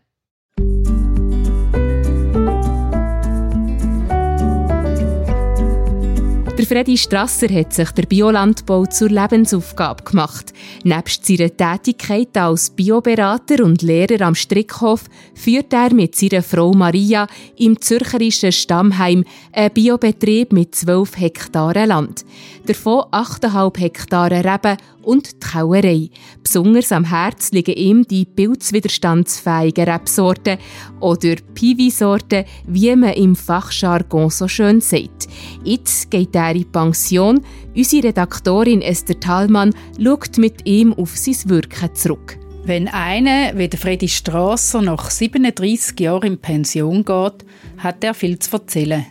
[6.59, 10.55] Der Freddy Strasser hat sich der Biolandbau zur Lebensaufgabe gemacht.
[10.85, 17.27] Nebst seiner Tätigkeit als Bioberater und Lehrer am Strickhof führt er mit seiner Frau Maria
[17.59, 22.25] im zürcherischen Stammheim einen Biobetrieb mit 12 Hektaren Land.
[22.65, 26.11] Davon 8,5 Hektare Reben und die Kauerei.
[26.43, 30.59] Besonders am Herz liegen ihm die pilzwiderstandsfähigen Rebsorten
[31.01, 35.29] oder Piwi-Sorten, wie man im Fachjargon so schön sagt.
[35.63, 37.41] Jetzt geht er in Pension.
[37.75, 42.39] Unsere Redaktorin Esther Thalmann schaut mit ihm auf sein Wirken zurück.
[42.65, 47.47] Wenn einer wie der Freddy Strasser nach 37 Jahren in Pension geht,
[47.79, 49.07] hat er viel zu erzählen.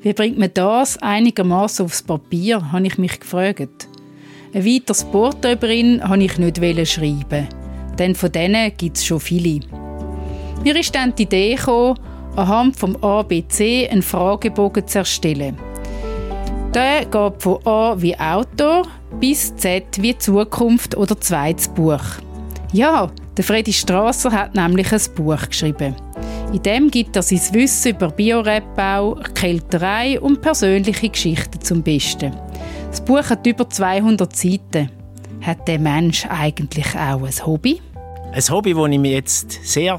[0.00, 3.88] Wie bringt man das einigermaßen aufs Papier, habe ich mich gefragt.
[4.54, 7.48] Ein weiteres Porto über ihn wollte ich nicht schreiben,
[7.98, 9.60] denn von denen gibt es schon viele.
[10.64, 11.98] Mir ist dann die Idee gekommen,
[12.36, 15.58] anhand vom ABC einen Fragebogen zu erstellen.
[16.76, 18.86] Der geht von A wie Autor
[19.18, 22.04] bis Z wie Zukunft oder zweites Buch.
[22.70, 25.96] Ja, der Freddy Strasser hat nämlich ein Buch geschrieben.
[26.52, 32.36] In dem gibt er sein Wissen über Biorebbau, Kälterei und persönliche Geschichten zum Besten.
[32.90, 34.90] Das Buch hat über 200 Seiten.
[35.40, 37.80] Hat der Mensch eigentlich auch ein Hobby?
[38.32, 39.98] Ein Hobby, das ich mir jetzt sehr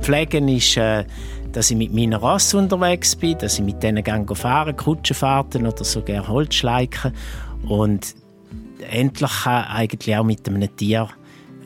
[0.00, 1.04] pflege, ist, äh,
[1.52, 5.84] dass ich mit meiner Rasse unterwegs bin, dass ich mit denen gehe fahren, Kutschenfahrten oder
[5.84, 7.12] sogar Holzschleichen
[7.68, 8.14] und
[8.90, 11.08] endlich kann eigentlich auch mit einem Tier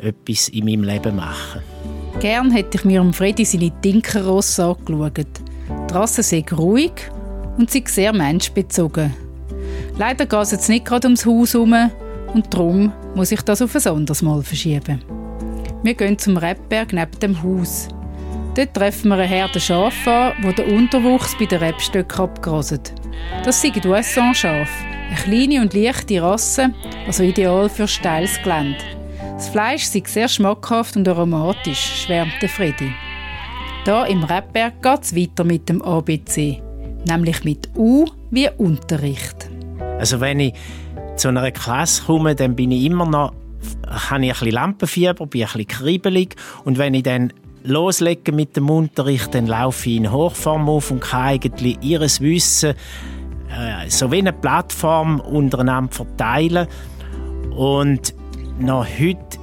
[0.00, 1.62] etwas in meinem Leben machen.
[2.20, 5.26] Gern hätte ich mir um Freddy seine Tinkerrosse angeschaut.
[5.88, 6.92] Die Rasse sei ruhig
[7.56, 9.14] und sie sehr menschbezogen.
[9.98, 11.74] Leider geht es jetzt nicht gerade ums Haus herum
[12.32, 15.02] und darum muss ich das auf ein anderes Mal verschieben.
[15.82, 17.88] Wir gehen zum Rebberg neben dem Haus.
[18.60, 22.92] Dort treffen wir eine Herde Schafe an, der Unterwuchs bei den Rebstöcken abgraset.
[23.42, 24.68] Das sind Duesson-Schafe,
[25.08, 26.68] eine kleine und leichte Rasse,
[27.06, 28.76] also ideal für steiles Gelände.
[29.32, 32.92] Das Fleisch ist sehr schmackhaft und aromatisch, schwärmt Freddy.
[33.86, 36.60] Da im Rebberg geht es weiter mit dem ABC,
[37.08, 39.48] nämlich mit U wie Unterricht.
[39.98, 40.52] Also wenn ich
[41.16, 43.32] zu einer Klasse komme, dann bin ich immer noch,
[43.86, 48.56] habe ich ein bisschen Lampenfieber, bin ein bisschen kribbelig und wenn ich dann loslege mit
[48.56, 52.74] dem Unterricht, dann laufe ich in Hochform auf und kann eigentlich ihr Wissen
[53.50, 56.66] äh, so wie eine Plattform untereinander verteilen
[57.56, 58.14] und
[58.58, 59.38] noch heute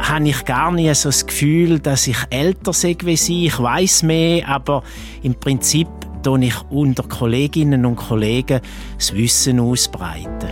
[0.00, 3.46] habe ich gar nicht so das Gefühl, dass ich älter sei wie sie.
[3.46, 4.82] Ich weiß mehr, aber
[5.22, 5.88] im Prinzip
[6.22, 8.60] tue ich unter Kolleginnen und Kollegen
[8.96, 10.50] das Wissen ausbreiten.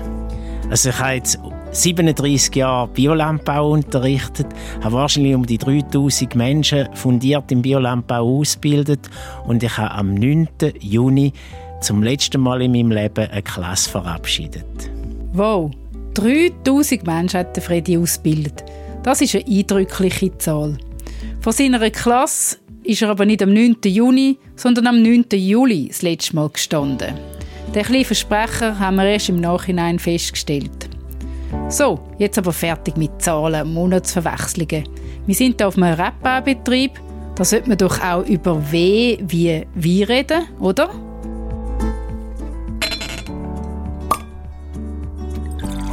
[0.68, 1.38] Also ich habe jetzt
[1.72, 4.46] 37 Jahre Biolandbau unterrichtet,
[4.82, 9.10] habe wahrscheinlich um die 3000 Menschen fundiert im Biolandbau ausgebildet
[9.46, 10.48] und ich habe am 9.
[10.80, 11.32] Juni
[11.80, 14.64] zum letzten Mal in meinem Leben eine Klasse verabschiedet.
[15.32, 15.70] Wow,
[16.14, 18.64] 3000 Menschen hat Freddy ausgebildet.
[19.02, 20.78] Das ist eine eindrückliche Zahl.
[21.40, 23.76] Von seiner Klasse ist er aber nicht am 9.
[23.84, 25.26] Juni, sondern am 9.
[25.32, 27.14] Juli das letzte Mal gestanden.
[27.74, 30.85] Den kleinen Versprecher haben wir erst im Nachhinein festgestellt.
[31.68, 34.88] So, jetzt aber fertig mit Zahlen und Monatsverwechslungen.
[35.26, 36.92] Wir sind hier auf einem Rap-Betrieb.
[37.34, 40.88] Da sollte man doch auch über W wie wie reden, oder?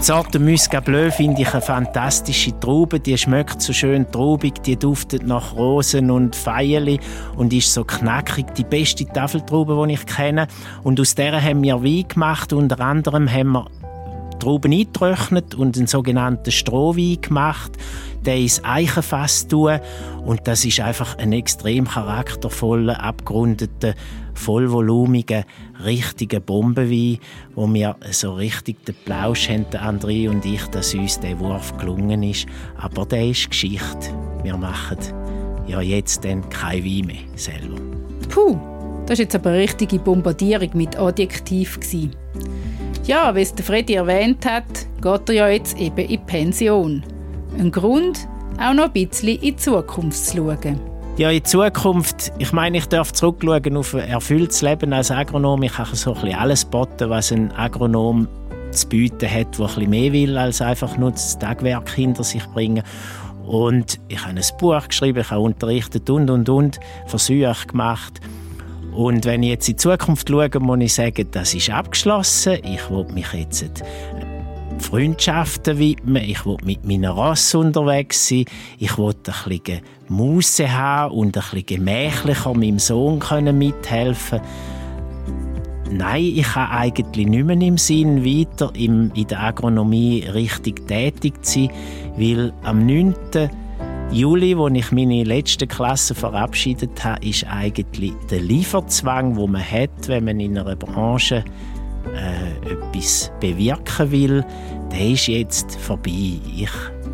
[0.03, 2.99] Sorte Muscat Bleu finde ich eine fantastische Traube.
[2.99, 6.99] Die schmeckt so schön traubig, die duftet nach Rosen und Feierli
[7.37, 8.53] und ist so knackig.
[8.55, 10.47] Die beste Tafeltraube, die ich kenne.
[10.83, 12.51] Und aus der haben wir Wein gemacht.
[12.51, 13.67] Unter anderem haben wir
[14.43, 17.71] Trauben eingetrocknet und einen sogenannten Strohwein gemacht.
[18.25, 19.79] Der ins Eichenfass tun
[20.25, 23.95] und das ist einfach ein extrem charaktervoller, abgerundeter,
[24.33, 25.45] vollvolumiger,
[25.85, 27.19] richtiger Bombenwein,
[27.55, 32.23] wo wir so richtig den Plausch haben, André und ich, dass uns der Wurf gelungen
[32.23, 32.45] ist.
[32.77, 34.09] Aber der ist Geschichte.
[34.43, 34.97] Wir machen
[35.67, 37.79] ja jetzt dann kein Wein mehr selber.
[38.29, 38.57] Puh,
[39.05, 41.79] das war jetzt aber eine richtige Bombardierung mit Adjektiv.
[43.05, 44.63] Ja, wie es der Freddy erwähnt hat,
[45.01, 47.03] geht er ja jetzt eben in Pension.
[47.59, 50.79] Ein Grund, auch noch ein bisschen in die Zukunft zu schauen.
[51.17, 55.63] Ja, in Zukunft, ich meine, ich darf zurückschauen auf ein erfülltes Leben als Agronom.
[55.63, 58.25] Ich kann so ein bisschen alles boten, was ein Agronom
[58.71, 62.83] zu bieten hat, der bisschen mehr will, als einfach nur das Tagwerk hinter sich bringen.
[63.45, 68.21] Und ich habe ein Buch geschrieben, ich habe unterrichtet und, und, und, Versuche gemacht.
[68.95, 72.59] Und wenn ich jetzt in die Zukunft schaue, muss ich sagen, das ist abgeschlossen.
[72.63, 73.83] Ich will mich jetzt
[74.79, 76.23] Freundschaften widmen.
[76.23, 78.45] Ich will mit meiner Rasse unterwegs sein.
[78.77, 83.19] Ich will ein bisschen Muße haben und ein bisschen gemächlicher meinem Sohn
[83.57, 84.41] mithelfen
[85.91, 91.69] Nein, ich kann eigentlich nicht mehr im Sinn weiter in der Agronomie richtig tätig sein,
[92.17, 93.13] weil am 9.
[94.11, 100.07] Juli, wo ich meine letzte Klasse verabschiedet habe, ist eigentlich der Lieferzwang, wo man hat,
[100.07, 101.43] wenn man in einer Branche
[102.13, 104.45] äh, etwas bewirken will,
[104.91, 106.39] der ist jetzt vorbei.
[106.55, 106.69] Ich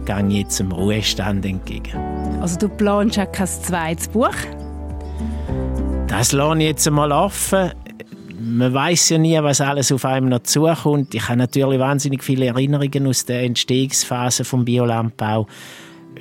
[0.06, 1.96] gehe jetzt dem Ruhestand entgegen.
[2.42, 4.36] Also du planst ja kein zweites Buch?
[6.08, 7.72] Das lasse ich jetzt einmal offen.
[8.42, 11.14] Man weiß ja nie, was alles auf einem noch zukommt.
[11.14, 15.46] Ich habe natürlich wahnsinnig viele Erinnerungen aus der Entstehungsphase vom Biolandbau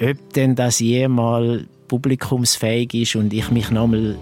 [0.01, 4.17] ob denn das jemals publikumsfähig ist und ich mich nochmal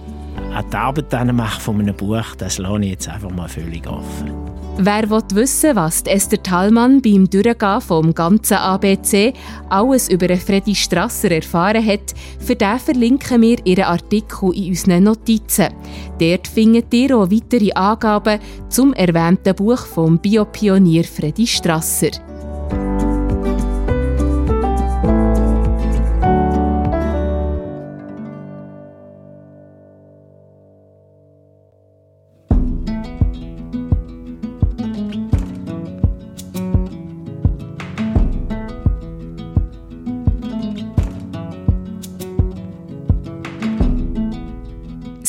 [0.54, 4.32] an die Arbeit mache von einem Buch, das lasse ich jetzt einfach mal völlig offen.
[4.78, 9.32] Wer will wissen, was Esther Thallmann beim Durchgehen vom ganzen ABC
[9.70, 15.68] alles über Freddy Strasser erfahren hat, für den verlinken wir ihren Artikel in unseren Notizen.
[16.18, 22.10] Dort findet ihr auch weitere Angaben zum erwähnten Buch vom Biopionier Freddy Strasser.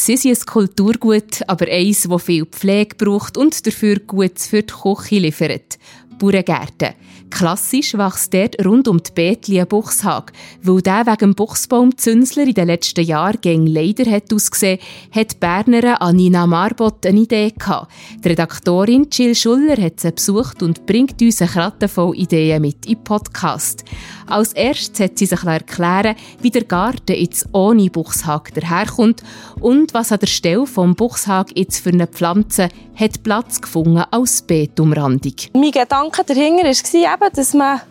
[0.08, 4.74] Sie sind ein Kulturgut, aber eins, das viel Pflege braucht und dafür gut für die
[4.74, 5.78] Küche liefert.
[6.18, 6.94] Bauerngärten.
[7.30, 10.32] Klassisch wächst dort rund um die Beetli ein Buchshag.
[10.62, 14.80] Weil der wegen dem Buchsbaum Zünsler in den letzten Jahren gegen leider hat ausgesehen,
[15.12, 17.92] hat die Bernerin Anina Marbot eine Idee gehabt.
[18.24, 22.86] Die Redaktorin Jill Schuller hat sie besucht und bringt uns eine Kratte voll Ideen mit
[22.86, 23.84] in Podcast.
[24.28, 29.24] Als erstes hat sie sich erklären wie der Garten jetzt ohne Buchshag daherkommt
[29.62, 34.42] und was an der Stelle vom Buchshag jetzt für eine Pflanze hat Platz gefunden als
[34.42, 35.36] Beetumrandung.
[35.54, 36.74] Mein Gedanke dahinter war
[37.22, 37.82] eben, dass man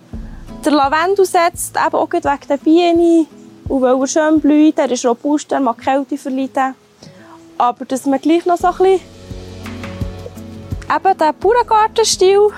[0.64, 3.27] den Lavendel setzt, eben auch wegen der Bienen
[3.68, 6.74] und weil er schön blüht, er ist robust, er mag Kälte verleiden.
[7.59, 9.01] Aber dass man gleich noch so ein bisschen
[10.95, 12.49] eben den Bauerngartenstil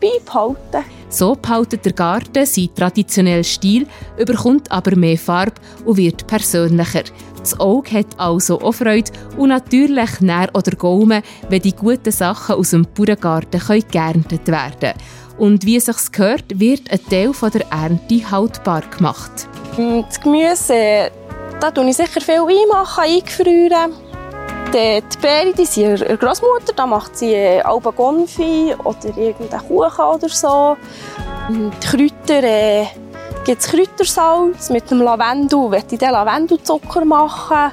[0.00, 0.84] beibehalten kann.
[1.08, 3.86] So behaltet der Garten seinen traditionellen Stil,
[4.16, 7.02] überkommt aber mehr Farbe und wird persönlicher.
[7.40, 12.56] Das Auge hat also auch Freude und natürlich näher oder Gaumen, wenn die guten Sachen
[12.56, 14.94] aus dem Bauerngarten geerntet werden können.
[15.40, 19.48] Und wie es sich gehört, wird ein Teil der Ernte haltbar gemacht.
[19.74, 21.10] Das Gemüse,
[21.58, 23.94] da tue ich sicher viel einmachen, eingefrieren.
[24.66, 30.28] Die Beere die sind ihre Großmutter, da macht sie Alba Gonfi oder irgendeinen Kuchen oder
[30.28, 30.76] so.
[31.48, 32.86] Die Kräuter äh,
[33.46, 35.72] gibt es Kräutersalz mit dem Lavendel.
[35.72, 37.72] Ich den Lavendelzucker machen,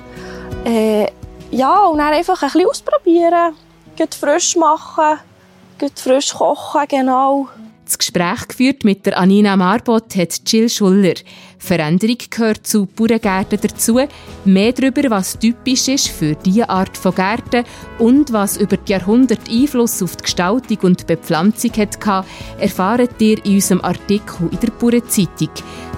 [0.63, 1.07] äh,
[1.51, 3.55] ja, und dann einfach ein bisschen ausprobieren.
[4.18, 5.20] Frisch machen,
[5.80, 7.47] gut frisch kochen, genau.
[7.86, 11.13] Das Gespräch geführt mit der Anina Marbot hat Jill Schuller.
[11.60, 13.99] Veränderung gehört zu Bauerngärten dazu.
[14.45, 17.64] Mehr darüber, was typisch ist für diese Art von Gärten
[17.99, 22.26] und was über die Jahrhunderte Einfluss auf die Gestaltung und Bepflanzung hatte,
[22.60, 25.49] erfahrt ihr in unserem Artikel in der Bauernzeitung.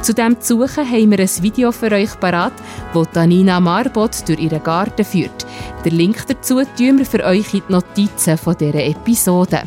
[0.02, 2.54] Zu diesem suchen haben wir ein Video für euch parat,
[2.94, 5.46] wo Anina Marbot durch ihren Garten führt.
[5.84, 9.64] Den Link dazu tun wir für euch in die Notizen dieser Episode.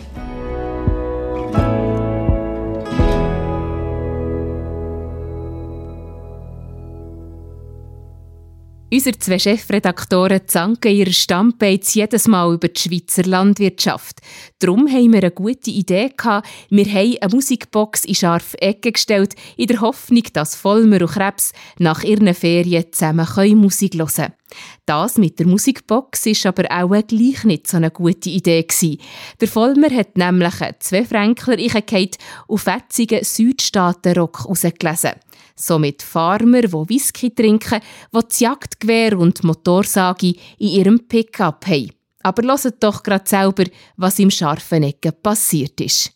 [8.93, 14.21] Unsere zwei Chefredaktoren zanken ihre Stammbeiz jedes Mal über die Schweizer Landwirtschaft.
[14.59, 16.47] Darum haben wir eine gute Idee gehabt.
[16.69, 21.55] Wir haben eine Musikbox in scharfe Ecke gestellt, in der Hoffnung, dass Vollmer und Krebs
[21.79, 23.27] nach ihren Ferien zusammen
[23.57, 24.33] Musik hören können.
[24.85, 28.99] Das mit der Musikbox ist aber auch gleich nicht so eine gute Idee gewesen.
[29.41, 32.11] Der Vollmer hat nämlich zwei Fränkler eingehauen
[32.47, 35.13] und fetzigen Südstaaten-Rock rausgelesen.
[35.57, 37.81] Somit Farmer, die Whisky trinken,
[38.15, 41.91] die das Jagdgewehr und Motorsage in ihrem Pickup haben.
[42.23, 43.65] Aber hört doch gerade selber,
[43.97, 46.13] was im scharfen Ecken passiert ist.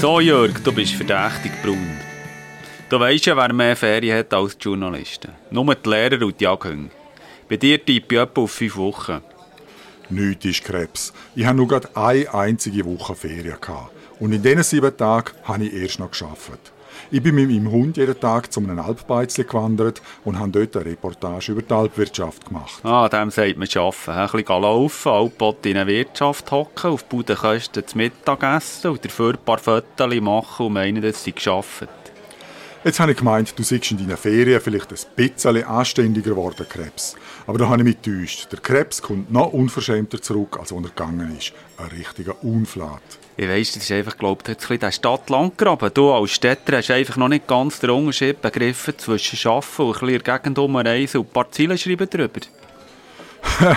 [0.00, 1.98] So, Jörg, du bist verdächtig braun.
[2.88, 5.32] Du weißt ja, wer mehr Ferien hat als die Journalisten.
[5.50, 6.90] Nur die Lehrer und die Jagdhunde.
[7.46, 9.20] Bei dir tippe ich etwa auf fünf Wochen.
[10.08, 11.12] Nichts ist Krebs.
[11.36, 13.58] Ich hatte nur gerade eine einzige Woche Ferien.
[14.18, 16.72] Und in diesen sieben Tagen habe ich erst noch gearbeitet.
[17.10, 20.86] Ich bin mit meinem Hund jeden Tag zu einem Alpbeizli gewandert und habe dort eine
[20.86, 22.84] Reportage über die Alpwirtschaft gemacht.
[22.84, 24.10] Ah, dem sagt man arbeiten.
[24.10, 29.30] Ein bisschen laufen, Alpbot in eine Wirtschaft hocken, auf Budenkosten zu Mittag essen und dafür
[29.30, 31.88] ein paar Fotos machen und meinen, dass sie gearbeitet.
[32.82, 37.14] Jetzt habe ich gemeint, du seist in deinen Ferien vielleicht ein bisschen anständiger geworden, Krebs.
[37.46, 38.50] Aber da habe ich mich getäuscht.
[38.52, 41.52] Der Krebs kommt noch unverschämter zurück, als er gegangen ist.
[41.76, 43.02] Ein richtiger Unflat.
[43.36, 45.94] Ich weiss, das ist einfach, glaube ich, der Stadt-Landgraben.
[45.94, 50.06] Du als Städter hast einfach noch nicht ganz den Unterschied begriffen zwischen Arbeiten und ein
[50.06, 52.40] bisschen Gegend umreisen und ein paar Ziele schreiben drüber.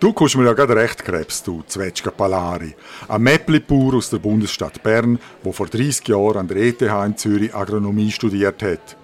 [0.00, 2.74] du kommst mir ja gerade recht, Krebs, du Zwetschge Palari.
[3.08, 7.54] Ein Mäppli-Bauer aus der Bundesstadt Bern, der vor 30 Jahren an der ETH in Zürich
[7.54, 8.96] Agronomie studiert hat.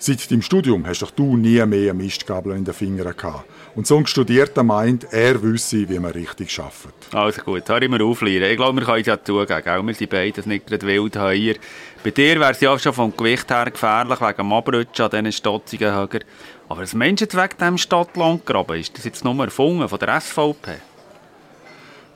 [0.00, 3.44] Seit deinem Studium hast doch du nie mehr Mistgabel in den Fingern gehabt.
[3.74, 7.12] Und so ein Studierter meint, er wüsste, wie man richtig arbeitet.
[7.12, 8.48] Also gut, hör ich mir auflehren.
[8.48, 9.62] Ich glaube, wir können es ja zugeben.
[9.64, 9.82] Gell?
[9.86, 11.56] Wir sind beide nicht gerade wild hier.
[12.04, 15.32] Bei dir wäre es ja schon vom Gewicht her gefährlich, wegen dem Abrutschen an diesen
[15.32, 16.20] stotzigen Höger.
[16.68, 20.76] Aber das Menschenzweck diesem Stadtlandgraben, ist das jetzt nur erfunden von der SVP?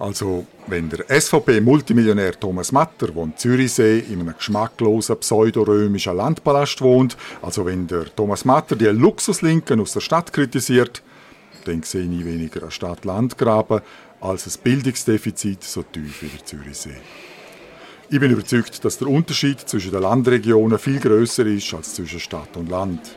[0.03, 7.17] Also, wenn der SVP-Multimillionär Thomas Matter, der in Zürichsee in einem geschmacklosen pseudorömischen Landpalast wohnt,
[7.41, 11.05] also wenn der Thomas Matter die Luxuslinken aus der Stadt kritisiert,
[11.67, 13.81] dann sehe ich weniger ein Stadt-Land-Graben
[14.21, 17.01] als ein Bildungsdefizit so tief wie der Zürichsee.
[18.11, 22.57] Ich bin überzeugt, dass der Unterschied zwischen den Landregionen viel größer ist als zwischen Stadt
[22.57, 23.17] und Land.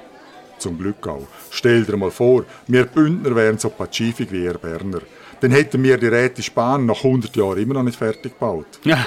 [0.59, 1.27] Zum Glück auch.
[1.49, 5.01] Stell dir mal vor, wir Bündner wären so pazifik wie ihr Berner
[5.41, 8.79] dann hätten wir die Rätische Bahn nach 100 Jahren immer noch nicht fertig gebaut.
[8.83, 9.05] Ja.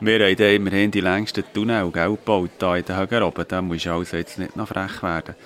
[0.00, 3.44] Wir haben immerhin die längsten Tunnel gebaut, hier in den Högen oben.
[3.46, 5.36] Da muss also jetzt nicht noch frech werden.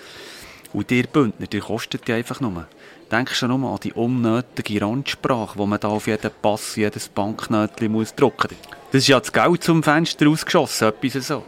[0.72, 2.66] Und ihr Bündner, die kostet ja einfach nur.
[3.10, 7.92] Denkst du nur an die unnötige Randsprache, die man da auf jeden Pass, jedes Banknötchen
[7.92, 8.76] muss drücken muss.
[8.92, 11.44] Das ist ja das Geld zum Fenster ausgeschossen, etwas so.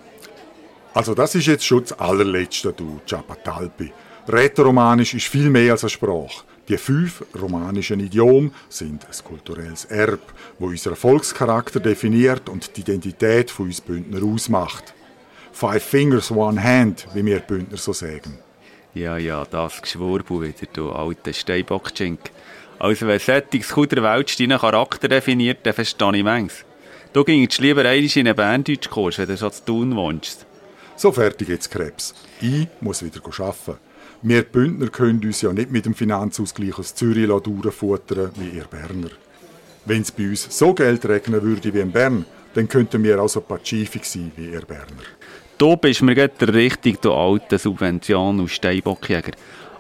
[0.95, 3.93] Also das ist jetzt schon das allerletzte, du Ciapatalpi.
[4.29, 6.45] Rätoromanisch ist viel mehr als eine Sprache.
[6.69, 10.21] Die fünf romanischen Idiome sind ein kulturelles Erb,
[10.59, 14.93] wo unseren Volkscharakter definiert und die Identität von uns Bündner ausmacht.
[15.51, 18.39] Five Fingers, One Hand, wie wir Bündner so sagen.
[18.93, 22.21] Ja, ja, das Geschwurbel wieder, du alter Steinbockschink.
[22.79, 26.65] Also wenn solches der Welt deinen Charakter definiert, dann verstehe ich manches.
[27.15, 30.45] Du gingst lieber einmal in einen Berndeutschkurs, wenn du so zu tun wohnst.
[30.97, 32.15] So fertig jetzt Krebs.
[32.43, 33.88] Ich muss wieder arbeiten.
[34.21, 39.11] Wir Bündner können uns ja nicht mit dem Finanzausgleich aus Zürich durchfuttern wie ihr Berner.
[39.85, 43.29] Wenn es bei uns so Geld regnen würde wie in Bern, dann könnten wir auch
[43.29, 45.05] so pazifik sein wie ihr Berner.
[45.57, 49.33] Du bist mir gerade der richtige, du alte Subvention aus Steinbockjäger.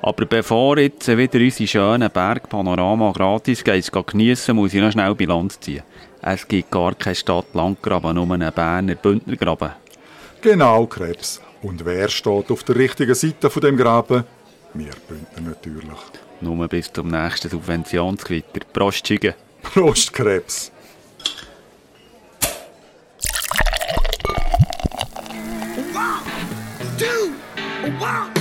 [0.02, 5.58] Aber bevor jetzt wieder unsere schönen Bergpanorama gratis geht, geniessen, muss ich noch schnell Bilanz
[5.58, 5.82] ziehen.
[6.22, 9.72] Es gibt gar keine Stadt Landgraben, nur einen Berner Bündnergraben.
[10.40, 11.40] Genau, Krebs.
[11.62, 14.24] Und wer steht auf der richtigen Seite von dem Graben?
[14.74, 15.98] Wir Bündner natürlich.
[16.40, 18.60] Nur bis zum nächsten Subventionsgewitter.
[18.72, 19.34] Prost, Schüge.
[19.62, 20.70] Prost, Krebs.
[25.94, 26.22] one,
[26.96, 27.34] two,
[27.98, 28.37] down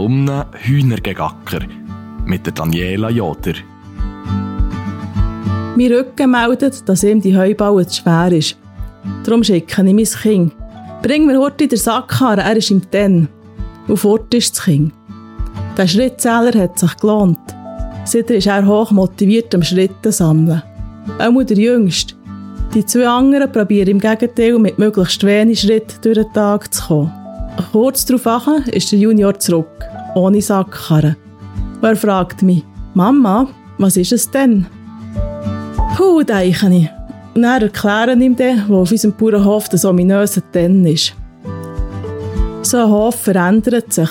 [0.00, 1.60] Kolumne Hühnergegacker
[2.24, 3.52] mit der Daniela Joder.
[5.76, 8.56] Mein Rücken meldet, dass ihm die Heubaue zu schwer ist.
[9.24, 10.54] Darum schicke ich mein Kind.
[11.02, 13.28] Bring mir heute den Sackkarren, er ist im Ten.
[13.88, 14.94] Und fort ist das Kind.
[15.76, 17.38] Der Schrittzähler hat sich gelohnt.
[18.06, 20.62] Seitdem ist er hoch motiviert am Schritten sammeln.
[21.18, 22.14] Auch der Jüngste.
[22.72, 27.12] Die zwei anderen probieren im Gegenteil mit möglichst wenig Schritt durch den Tag zu kommen.
[27.72, 29.79] Kurz darauf ist der Junior zurück,
[30.14, 31.16] ohne Sackkarren.
[31.80, 33.48] Und er fragt mich, Mama,
[33.78, 34.66] was ist es denn?
[35.96, 36.88] Puh, denke ich.
[37.34, 41.14] Und dann erklären ihm dann, wo auf unserem Bauernhof der ominöse Tenn ist.
[42.62, 44.10] So ein Hof verändert sich.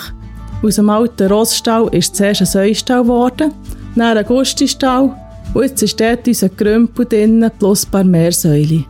[0.62, 3.52] Aus dem alten Rossstall ist zuerst ein Säustall geworden,
[3.94, 5.14] dann ein Gustistall
[5.54, 8.84] und jetzt ist dort unser Grümpel drinnen plus ein paar Meersäule.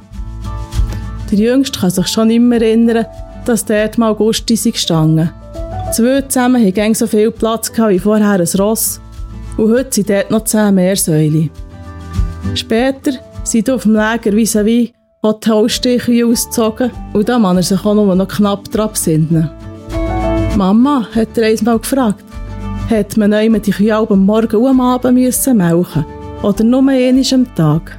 [1.31, 3.07] Der Jüngste kann sich schon immer erinnern,
[3.45, 5.31] dass dort mal Gusti gestanden.
[5.93, 9.01] Zwei zusammen hatten so viel Platz wie vorher ein Ross
[9.57, 11.51] und heute sind dort noch zehn Meersäule.
[12.55, 13.13] Später
[13.43, 14.93] sind auf dem Lager vis-à-vis
[15.25, 19.51] Holzstiche ausgezogen und da kann er sich auch nur noch knapp dran besinnen.
[20.57, 22.25] Mama, hat er einmal gefragt,
[22.89, 26.07] hat man einmal die Kühe am Morgen und am Abend müssen melken
[26.43, 27.99] oder nur einmal am Tag?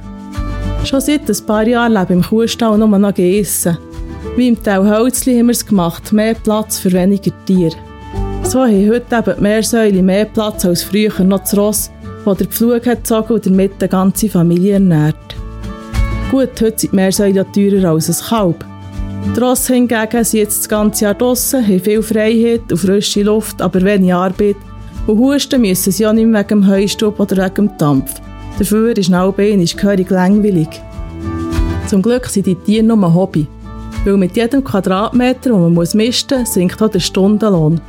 [0.84, 3.76] Schon seit ein paar Jahren lebe ich im Kuhstall nur noch gegessen.
[4.36, 7.76] Wie im Teil Hölzli haben wir es gemacht, mehr Platz für weniger Tiere.
[8.44, 11.90] So haben heute eben die Meersäule mehr Platz als früher noch das Ross,
[12.24, 15.16] das der Pflug hat gezogen und damit die ganze Familie ernährt.
[16.30, 18.64] Gut, heute sind die Meersäule teurer als ein Kalb.
[19.36, 23.60] Die Rosse hingegen sind jetzt das ganze Jahr draussen, haben viel Freiheit und frische Luft,
[23.62, 24.56] aber wenig Arbeit.
[25.06, 28.14] Und husten müssen sie auch nicht wegen dem Heustub oder wegen dem Dampf.
[28.58, 30.68] Dafür ist Nalbeinisch gehörig langweilig.
[31.86, 33.46] Zum Glück sind die Tiere nur ein Hobby.
[34.04, 37.80] Weil mit jedem Quadratmeter, den man muss misten muss, sinkt auch der Stundenlohn.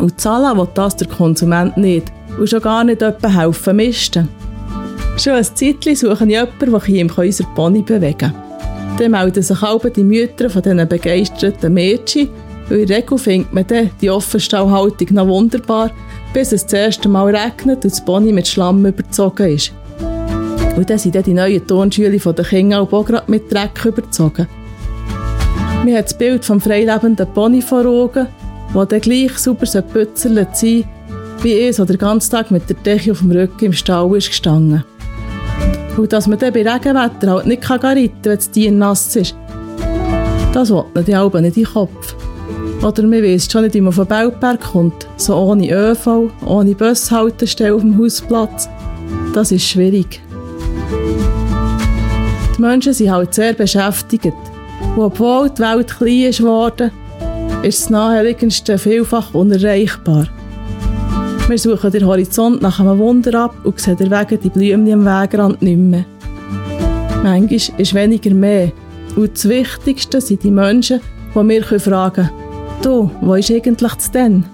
[0.00, 2.12] Und zahlen will das der Konsument nicht.
[2.38, 4.28] Und schon gar nicht jemanden helfen misten.
[5.16, 8.34] Schon ein Zeitchen suche ich jemanden, der ihm unseren Pony bewegen kann.
[8.98, 12.28] Dann melden sich alle die Mütter von diesen begeisterten Mädchen.
[12.68, 15.90] Und in der Regel findet man dann die Offenstallhaltung noch wunderbar,
[16.34, 19.72] bis es das erste Mal regnet und das Pony mit Schlamm überzogen ist.
[20.76, 24.46] Und dann sind dann die neuen Turnschüler von den Kindern auch gerade mit Dreck überzogen.
[25.88, 28.26] Man hat das Bild vom freilebenden Pony vor Augen,
[28.74, 30.84] der dann gleich super putzerlet sein
[31.40, 34.28] wie ich, der den ganzen Tag mit der Decke auf dem Rücken im Stall ist
[34.28, 34.84] gestanden.
[35.96, 39.34] Und dass man dann bei Regenwetter halt nicht reiten kann, wenn Tier nass ist,
[40.52, 42.14] das will man die Alben nicht in den Kopf.
[42.82, 47.74] Oder man weiss schon nicht, wie man von Belberg kommt, so ohne ÖV, ohne Bushaltestelle
[47.74, 48.68] auf dem Hausplatz.
[49.32, 50.20] Das ist schwierig.
[52.58, 54.34] Die Menschen sind halt sehr beschäftigt.
[54.98, 56.40] Und obwohl die Welt klein ist
[57.62, 60.26] ist das Naheliegendste vielfach unerreichbar.
[61.46, 65.62] Wir suchen den Horizont nach einem Wunder ab und sehen deswegen die Blümchen am Wegrand
[65.62, 66.04] nicht mehr.
[67.22, 68.72] Manchmal ist weniger mehr.
[69.14, 71.00] Und das Wichtigste sind die Menschen,
[71.32, 72.30] die wir fragen können,
[72.82, 74.44] du, wo ist eigentlich das denn?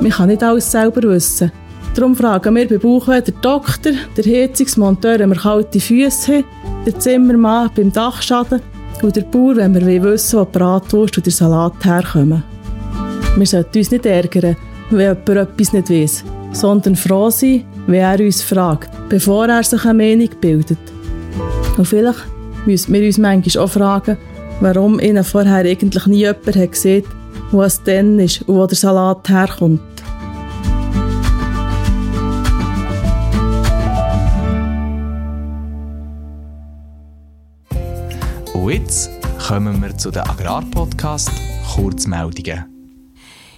[0.00, 1.52] Man kann nicht alles selber wissen.
[1.94, 6.44] Darum fragen wir bei Bauchweh den Doktor, der Heizungsmonteur, wenn wir kalte Füße haben,
[6.86, 8.62] der Zimmermann beim Dachschaden
[9.02, 12.42] und der Bauer, wenn wir wissen, wo die Bratwurst und der Salat herkommen.
[13.36, 14.56] Wir sollten uns nicht ärgern,
[14.90, 19.84] wenn jemand etwas nicht weiss, sondern froh sein, wenn er uns fragt, bevor er sich
[19.84, 20.78] eine Meinung bildet.
[21.76, 22.26] Und vielleicht
[22.66, 24.18] müssen wir uns manchmal auch fragen,
[24.60, 27.04] warum ihnen vorher eigentlich nie jemand hat gesehen,
[27.50, 29.80] wo es denn ist und wo der Salat herkommt.
[38.70, 39.10] Jetzt
[39.48, 41.32] kommen wir zu den Agrarpodcast
[41.74, 42.66] Kurzmeldungen.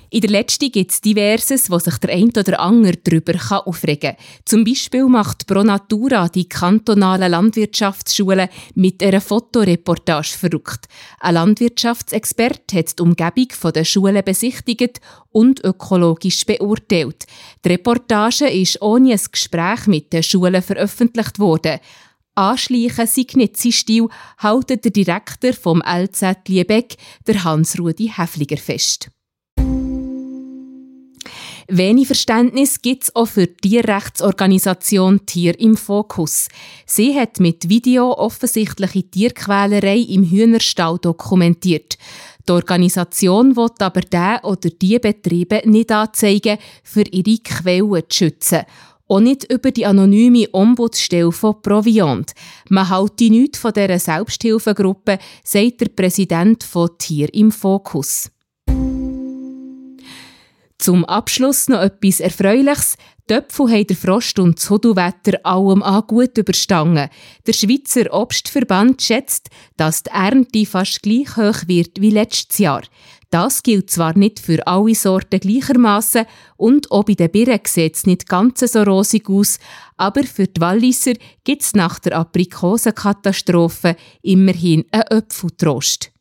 [0.08, 3.34] In der letzten gibt es Diverses, wo sich der ein oder andere darüber
[3.66, 4.24] aufregen kann.
[4.46, 10.86] Zum Beispiel macht Pro Natura die kantonalen Landwirtschaftsschulen mit einer Fotoreportage verrückt.
[11.20, 17.26] Ein Landwirtschaftsexperte hat die Umgebung der Schulen besichtigt und ökologisch beurteilt.
[17.66, 21.80] Die Reportage ist ohne ein Gespräch mit den Schulen veröffentlicht worden.
[22.34, 24.08] Anschleichen sei nicht sein Stil,
[24.38, 29.10] hält der Direktor vom LZ Liebeck, der Hans-Rudi Häfliger, fest.
[31.68, 36.48] Wenig Verständnis gibt es auch für die Tierrechtsorganisation Tier im Fokus.
[36.86, 41.96] Sie hat mit Video offensichtliche Tierquälerei im Hühnerstall dokumentiert.
[42.48, 48.62] Die Organisation will aber den oder die Betriebe nicht anzeigen, für ihre Quellen zu schützen.
[49.08, 52.32] Auch nicht über die anonyme Ombudsstelle von Proviant.
[52.68, 58.30] Man halte nichts von dieser Selbsthilfegruppe, sagt der Präsident von Tier im Fokus.
[60.78, 62.96] Zum Abschluss noch etwas Erfreuliches.
[63.32, 67.08] Die Töpfe haben der Frost und das Hodelwetter allem an gut überstanden.
[67.46, 72.82] Der Schweizer Obstverband schätzt, dass die Ernte fast gleich hoch wird wie letztes Jahr.
[73.30, 76.26] Das gilt zwar nicht für alle Sorten gleichermaßen
[76.58, 79.58] und auch bei den Birnen sieht es nicht ganz so rosig aus,
[79.96, 86.12] aber für die Walliser gibt es nach der Aprikosenkatastrophe immerhin einen Apfeltrost.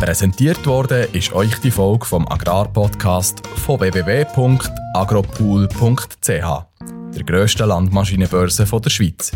[0.00, 9.32] Präsentiert wurde ist euch die Folge vom Agrarpodcast von www.agropool.ch, der grössten Landmaschinenbörse der Schweiz.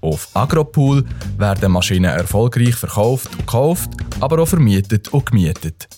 [0.00, 1.04] Auf Agropool
[1.38, 3.90] werden Maschinen erfolgreich verkauft und gekauft,
[4.20, 5.88] aber auch vermietet und gemietet.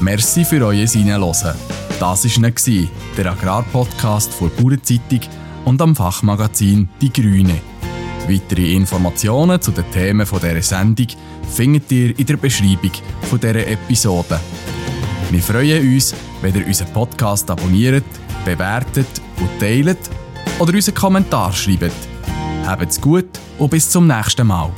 [0.00, 1.54] Merci für euer Hineinhören.
[2.00, 5.20] Das war der Agrarpodcast von Bauernzeitung
[5.64, 7.69] und am Fachmagazin Die Grüne.
[8.30, 11.08] Weitere Informationen zu den Themen dieser Sendung
[11.50, 12.92] findet ihr in der Beschreibung
[13.28, 14.38] dieser Episode.
[15.32, 18.04] Wir freuen uns, wenn ihr unseren Podcast abonniert,
[18.44, 19.98] bewertet und teilt
[20.60, 21.90] oder unseren Kommentar schreibt.
[22.64, 23.28] Habt's gut
[23.58, 24.70] und bis zum nächsten Mal.